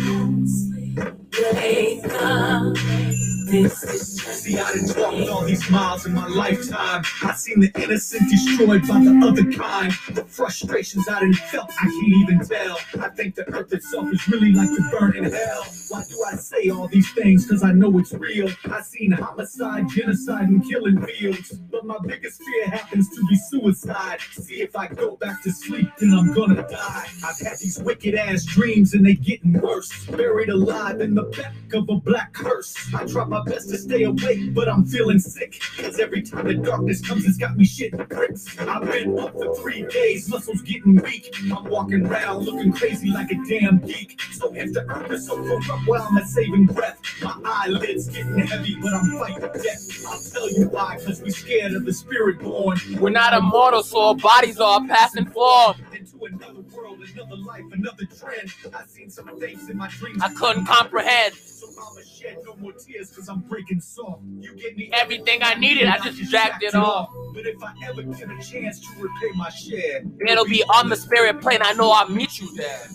Wake 1.54 2.14
up. 2.14 3.37
See, 3.48 4.60
I 4.60 4.74
done 4.74 4.88
walked 4.98 5.30
all 5.30 5.46
these 5.46 5.70
miles 5.70 6.06
in 6.06 6.14
my 6.14 6.28
lifetime. 6.28 7.04
I 7.24 7.34
seen 7.34 7.62
the 7.62 7.72
innocent 7.82 8.30
destroyed 8.30 8.86
by 8.86 9.00
the 9.00 9.22
other 9.26 9.50
kind. 9.52 9.94
The 10.12 10.26
frustrations 10.26 11.08
I 11.08 11.22
done 11.22 11.34
felt, 11.34 11.72
I 11.80 11.86
can't 11.86 12.14
even 12.22 12.40
tell. 12.46 12.78
I 13.00 13.08
think 13.10 13.36
the 13.36 13.48
earth 13.54 13.72
itself 13.72 14.12
is 14.12 14.28
really 14.28 14.52
like 14.52 14.70
the 14.70 14.90
burning 14.92 15.32
hell. 15.32 15.66
Why 15.88 16.04
do 16.10 16.24
I 16.30 16.36
say 16.36 16.70
all 16.70 16.90
these 16.90 17.10
things? 17.14 17.48
Cause 17.48 17.64
I 17.64 17.72
know 17.72 17.98
it's 17.98 18.12
real. 18.14 18.50
I 18.66 18.82
seen 18.82 19.14
homicide, 19.14 19.88
genocide, 19.90 20.50
and 20.50 20.68
killing 20.70 21.02
fields. 21.06 21.52
But 21.72 21.86
my 21.86 21.98
biggest 22.06 22.42
fear 22.44 22.68
happens 22.68 23.08
to 23.16 23.26
be 23.30 23.36
suicide. 23.36 24.20
See, 24.32 24.62
if 24.62 24.76
I 24.76 24.88
go 24.88 25.16
back 25.16 25.42
to 25.44 25.52
sleep, 25.52 25.90
then 26.00 26.14
I'm 26.14 26.34
gonna 26.34 26.68
die. 26.68 27.08
I've 27.26 27.40
had 27.40 27.58
these 27.62 27.80
wicked 27.80 28.16
ass 28.16 28.44
dreams 28.44 28.94
and 28.94 29.06
they 29.06 29.14
getting 29.14 29.54
worse. 29.54 30.06
Buried 30.08 30.50
alive 30.50 31.00
in 31.00 31.16
the 31.16 31.24
back 31.24 31.54
of 31.74 31.88
a 31.90 31.96
black 31.96 32.34
curse. 32.34 32.76
I 32.94 33.06
try 33.06 33.24
my 33.24 33.37
best 33.44 33.70
to 33.70 33.78
stay 33.78 34.04
awake, 34.04 34.54
but 34.54 34.70
I'm 34.70 34.86
feeling 34.86 35.20
sick. 35.20 35.62
Cause 35.78 36.00
every 36.00 36.22
time 36.22 36.48
the 36.48 36.56
darkness 36.56 37.02
comes, 37.06 37.26
it's 37.26 37.38
got 37.38 37.58
me 37.58 37.66
shitting 37.66 38.08
bricks. 38.10 38.58
I've 38.60 38.84
been 38.84 39.18
up 39.20 39.34
for 39.34 39.56
three 39.56 39.84
days, 39.84 40.30
muscles 40.30 40.62
getting 40.62 40.96
weak. 40.98 41.36
I'm 41.52 41.66
walking 41.66 42.06
around 42.06 42.46
looking 42.46 42.72
crazy 42.72 43.10
like 43.10 43.32
a 43.32 43.36
damn 43.48 43.80
geek. 43.80 44.22
So 44.34 44.54
if 44.54 44.74
the 44.74 44.88
earth 44.90 45.12
is 45.12 45.28
so 45.28 45.36
corrupt 45.42 45.88
while 45.88 46.08
I'm 46.10 46.18
a 46.18 46.26
saving 46.26 46.66
breath, 46.68 47.00
my 47.22 47.40
eyelids 47.44 48.10
getting 48.10 48.38
heavy, 48.40 48.78
but 48.82 48.94
I'm 48.94 49.18
fighting 49.18 49.50
death. 49.62 50.06
I'll 50.08 50.20
tell 50.20 50.52
you 50.52 50.68
why, 50.70 50.98
cause 51.06 51.22
we 51.22 51.32
scared 51.32 51.74
of 51.74 51.86
the 51.86 51.94
spirit 51.94 52.40
born. 52.40 52.78
We're 53.00 53.10
not 53.10 53.34
immortal, 53.34 53.84
so 53.84 54.02
our 54.02 54.16
bodies 54.16 54.60
are 54.60 54.84
a 54.84 54.88
passing 54.88 55.26
form. 55.28 55.76
Into 55.94 56.26
another 56.26 56.62
world, 56.76 57.00
another 57.14 57.36
life, 57.38 57.64
another 57.72 58.06
trend. 58.06 58.52
I 58.74 58.86
seen 58.86 59.10
some 59.10 59.28
things 59.40 59.70
in 59.70 59.78
my 59.78 59.90
dreams. 59.90 60.22
I 60.22 60.34
couldn't 60.34 60.66
comprehend 60.66 61.34
I'ma 61.80 62.02
shed 62.02 62.38
no 62.46 62.56
more 62.58 62.74
tears 62.74 63.12
cause 63.16 63.30
I'm 63.30 63.42
breaking 63.42 63.82
soft. 63.82 64.22
You 64.40 64.56
give 64.56 64.76
me 64.76 64.90
everything 64.94 65.40
I 65.44 65.56
needed. 65.56 65.88
I 65.88 66.00
just 66.00 66.32
jacked 66.32 66.64
it 66.64 66.76
off. 66.76 67.10
But 67.34 67.46
if 67.46 67.62
I 67.64 67.74
ever 67.86 68.04
get 68.04 68.30
a 68.30 68.40
chance 68.42 68.80
to 68.82 68.88
repay 69.02 69.32
my 69.36 69.50
share, 69.50 70.04
It'll 70.28 70.46
be 70.46 70.64
on 70.64 70.90
the 70.90 70.96
spirit 70.96 71.42
plane. 71.42 71.60
I 71.62 71.74
know 71.74 71.92
I'll 71.92 72.10
meet 72.10 72.40
you 72.40 72.56
there. 72.56 72.88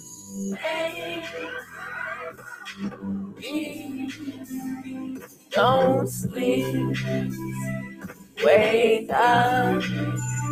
Don't 5.51 6.09
sleep. 6.09 6.97
Wake 8.45 9.11
up. 9.13 9.83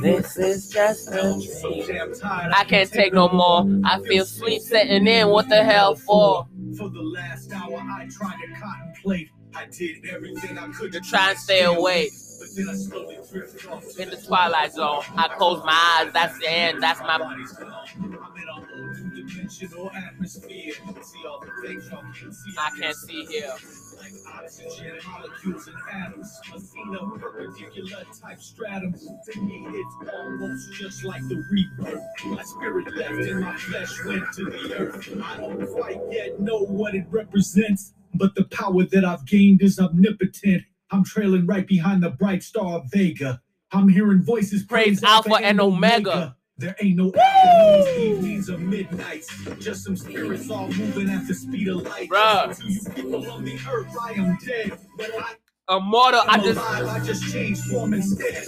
This 0.03 0.37
is 0.39 0.71
just 0.71 1.09
a 1.09 1.39
dream. 1.39 2.15
I 2.55 2.65
can't 2.65 2.91
take 2.91 3.13
no 3.13 3.29
more. 3.29 3.67
I 3.85 4.01
feel 4.03 4.25
sleep 4.25 4.63
setting 4.63 5.07
in. 5.07 5.29
What 5.29 5.49
the 5.49 5.65
hell 5.65 5.95
for? 5.97 6.47
For 6.77 6.89
the 6.91 7.03
last 7.03 7.53
hour, 7.53 7.79
I 7.79 8.09
tried 8.11 8.37
to 8.47 8.61
contemplate. 8.61 9.31
I 9.55 9.67
did 9.67 10.07
everything 10.07 10.59
I 10.59 10.69
could 10.69 10.93
To 10.93 11.01
try 11.01 11.31
and 11.31 11.39
stay 11.39 11.65
awake 11.65 12.11
But 12.39 12.49
then 12.57 12.69
I 12.69 12.75
slowly 12.75 13.19
drifted 13.33 13.67
off 13.69 13.99
in 13.99 14.11
the 14.11 14.17
twilight 14.17 14.73
zone. 14.73 15.03
I 15.17 15.29
close 15.37 15.65
my 15.65 16.03
eyes. 16.05 16.13
That's 16.13 16.39
the 16.39 16.51
end. 16.51 16.83
That's 16.83 17.01
my. 17.01 17.19
body's 17.19 17.53
gone. 17.53 17.73
I'm 17.97 18.13
in 18.13 18.49
a 18.49 18.53
whole 18.53 18.95
new 19.11 19.27
dimensional 19.27 19.91
atmosphere. 19.91 20.75
See 21.03 21.27
all 21.29 21.41
the 21.41 21.69
things 21.69 21.89
y'all 21.91 22.03
can't 22.03 22.35
see. 22.35 22.53
I 22.59 22.71
can't 22.81 22.97
see 22.97 23.25
here. 23.27 23.55
Like 24.01 24.13
oxygen, 24.43 24.99
molecules, 25.07 25.69
and 25.69 25.77
atoms. 25.93 26.41
A 26.53 26.57
of 26.97 27.21
perpendicular 27.21 28.05
type 28.21 28.41
stratum. 28.41 28.95
To 28.95 29.43
me, 29.43 29.67
it's 29.69 30.11
almost 30.15 30.73
just 30.73 31.05
like 31.05 31.21
the 31.29 31.45
rebirth. 31.51 32.03
My 32.25 32.43
spirit 32.43 32.97
left 32.97 33.13
and 33.13 33.41
my 33.41 33.57
flesh 33.57 34.05
went 34.07 34.25
to 34.37 34.45
the 34.47 34.75
earth. 34.79 35.23
I 35.23 35.37
don't 35.37 35.67
quite 35.67 36.01
yet 36.11 36.41
know 36.41 36.61
what 36.61 36.95
it 36.95 37.05
represents, 37.11 37.93
but 38.15 38.35
the 38.35 38.45
power 38.45 38.85
that 38.85 39.05
I've 39.05 39.27
gained 39.27 39.61
is 39.61 39.79
omnipotent. 39.79 40.63
I'm 40.91 41.05
trailing 41.05 41.47
right 41.47 41.67
behind 41.67 42.03
the 42.03 42.11
bright 42.11 42.43
star 42.43 42.79
of 42.79 42.91
Vega. 42.91 43.43
I'm 43.71 43.89
hearing 43.89 44.23
voices 44.23 44.63
Praise 44.65 45.03
Alpha 45.05 45.35
and 45.35 45.61
Omega. 45.61 46.37
There 46.61 46.77
ain't 46.83 46.97
no 46.97 47.11
afternoons, 47.15 47.99
evenings, 47.99 48.51
or 48.51 48.59
midnights. 48.59 49.29
Just 49.61 49.83
some 49.83 49.97
spirits 49.97 50.51
all 50.51 50.69
moving 50.69 51.09
at 51.09 51.27
the 51.27 51.33
speed 51.33 51.69
of 51.69 51.77
light. 51.85 52.11
Bruh. 52.11 52.55
To 52.55 52.71
you 52.71 52.81
people 52.95 53.31
on 53.31 53.45
the 53.47 53.59
earth, 53.67 53.97
I 53.99 54.13
am 54.13 54.37
dead. 54.45 54.79
But 54.99 55.11
I 55.19 55.75
Immortal. 55.75 56.21
I 56.29 56.35
am 56.35 56.43
just. 56.45 56.59
alive, 56.59 56.87
I 56.87 57.01
just 57.03 57.33
changed 57.33 57.63
form 57.65 57.95
instead. 57.95 58.45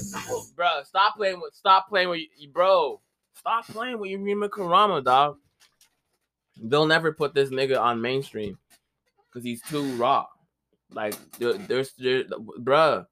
Bro, 0.55 0.83
stop 0.85 1.17
playing 1.17 1.41
with. 1.41 1.55
Stop 1.55 1.89
playing 1.89 2.11
with. 2.11 2.21
you- 2.37 2.51
Bro, 2.51 3.01
stop 3.35 3.65
playing 3.67 3.99
with 3.99 4.11
Yurima 4.11 4.51
Karama, 4.51 5.03
dog. 5.03 5.39
They'll 6.63 6.85
never 6.87 7.13
put 7.13 7.33
this 7.33 7.49
nigga 7.49 7.81
on 7.81 8.03
mainstream 8.03 8.59
because 9.31 9.43
he's 9.43 9.63
too 9.63 9.91
raw. 9.95 10.27
Like 10.93 11.15
there, 11.39 11.55
there's, 11.55 11.95
there, 11.95 12.25
bruh, 12.25 13.07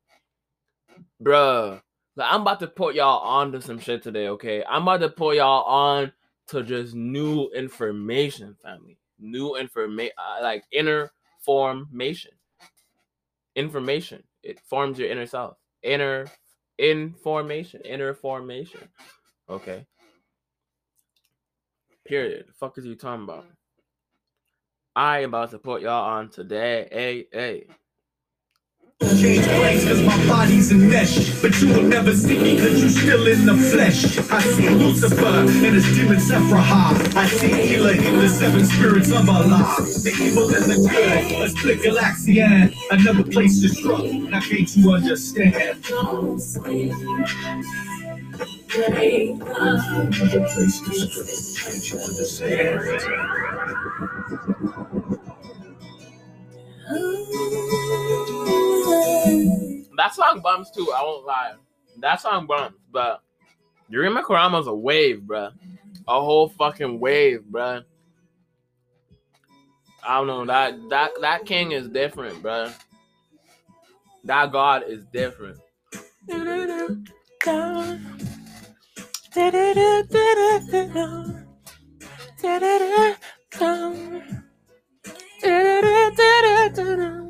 bruh. 1.23 1.81
Like, 2.17 2.33
I'm 2.33 2.43
about 2.43 2.61
to 2.61 2.67
put 2.67 2.95
y'all 2.95 3.21
on 3.21 3.53
to 3.53 3.63
some 3.63 3.79
shit 3.79 4.03
today, 4.03 4.29
okay? 4.29 4.65
I'm 4.69 4.83
about 4.83 5.01
to 5.01 5.09
put 5.09 5.37
y'all 5.37 5.65
on 5.65 6.13
to 6.49 6.63
just 6.63 6.95
new 6.95 7.49
information, 7.51 8.57
family. 8.63 8.99
New 9.19 9.57
information, 9.57 10.13
uh, 10.19 10.43
like 10.43 10.65
inner 10.73 11.13
formation. 11.41 12.33
Information. 13.55 14.23
It 14.43 14.61
forms 14.61 14.99
your 14.99 15.11
inner 15.11 15.27
self. 15.27 15.57
Inner 15.83 16.27
information. 16.79 17.83
Inner 17.83 18.15
formation. 18.15 18.89
Okay. 19.49 19.87
Period. 22.07 22.47
The 22.49 22.53
fuck 22.55 22.77
is 22.79 22.87
you 22.87 22.97
talking 22.97 23.25
about? 23.25 23.47
I 24.97 25.21
am 25.21 25.31
about 25.31 25.53
to 25.53 25.59
put 25.59 25.83
y'all 25.83 26.05
on 26.05 26.31
today. 26.31 26.89
Hey, 26.91 27.27
hey. 27.33 27.67
Change 29.03 29.47
place 29.47 29.87
cause 29.89 30.03
my 30.03 30.27
body's 30.27 30.71
in 30.71 30.89
mesh. 30.89 31.41
But 31.41 31.59
you 31.61 31.69
will 31.69 31.83
never 31.83 32.15
see 32.15 32.39
me 32.39 32.59
cause 32.59 32.83
you 32.83 32.89
still 32.91 33.27
in 33.27 33.47
the 33.47 33.57
flesh. 33.57 34.19
I 34.31 34.41
see 34.43 34.69
Lucifer 34.69 35.25
and 35.25 35.75
his 35.75 35.85
demon 35.97 36.19
Sephirah. 36.19 37.17
I 37.17 37.27
see 37.27 37.49
Hela 37.49 37.93
in 37.93 38.19
the 38.19 38.29
seven 38.29 38.65
spirits 38.67 39.11
of 39.11 39.29
Allah. 39.29 39.75
The 39.79 40.13
evil 40.23 40.55
and 40.55 40.65
the 40.65 40.87
good. 40.87 41.43
A 41.43 41.49
split 41.49 41.81
galaxian. 41.81 42.75
Another 42.91 43.25
place 43.25 43.61
to 43.63 43.69
struck. 43.71 44.05
Now 44.05 44.41
can't 44.41 44.77
you 44.77 44.93
understand? 44.93 45.55
Another 49.57 50.47
place 50.53 50.81
to 50.81 50.93
struck. 50.93 51.65
Can't 51.65 51.91
you 51.91 51.99
understand? 51.99 52.81
Oh. 56.93 57.50
That 59.97 60.15
song 60.15 60.41
bumps 60.43 60.71
too. 60.71 60.93
I 60.97 61.03
won't 61.03 61.27
lie. 61.27 61.55
That 61.99 62.21
song 62.21 62.47
bumps, 62.47 62.79
but 62.91 63.23
Yurima 63.93 64.23
Karama's 64.23 64.67
a 64.67 64.75
wave, 64.75 65.23
bruh. 65.27 65.53
A 66.09 66.21
whole 66.21 66.49
fucking 66.49 67.01
wave, 67.01 67.45
bruh. 67.51 67.85
I 70.03 70.17
don't 70.17 70.27
know. 70.27 70.47
That 70.47 70.75
that 70.89 71.11
that 71.21 71.45
king 71.45 71.73
is 71.73 71.89
different, 71.89 72.43
bruh. 72.43 72.73
That 74.25 74.53
god 74.53 74.85
is 74.87 75.05
different. 75.07 75.59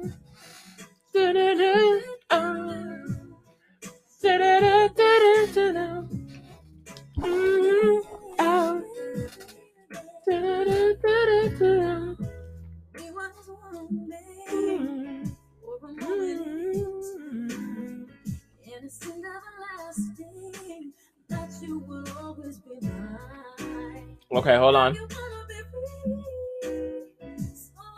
Okay, 24.33 24.57
hold 24.57 24.75
on. 24.75 24.95
You 24.95 25.03
wanna 25.03 25.47
be 25.49 25.55
free, 25.71 27.37
so 27.55 27.73
I 27.77 27.91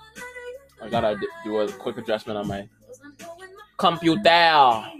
let 0.80 0.86
I 0.86 0.90
gotta 0.90 1.20
do 1.44 1.58
a 1.58 1.70
quick 1.72 1.98
adjustment 1.98 2.36
on 2.38 2.48
my 2.48 2.68
computer. 3.76 4.30
heart 4.30 4.92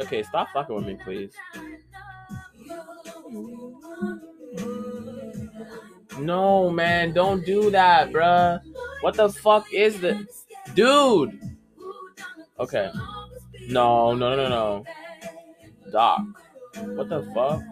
Okay, 0.00 0.22
stop 0.22 0.48
fucking 0.54 0.74
with 0.74 0.86
me, 0.86 0.98
please. 1.04 1.32
No, 6.18 6.70
man, 6.70 7.12
don't 7.12 7.44
do 7.44 7.70
that, 7.70 8.10
bruh. 8.10 8.60
What 9.02 9.14
the 9.16 9.28
fuck 9.28 9.72
is 9.72 10.00
this? 10.00 10.46
dude? 10.74 11.40
Okay. 12.58 12.90
No, 13.68 14.14
no, 14.14 14.36
no, 14.36 14.48
no. 14.48 14.84
Doc. 15.90 16.20
What 16.74 17.08
the 17.08 17.22
fuck? 17.34 17.62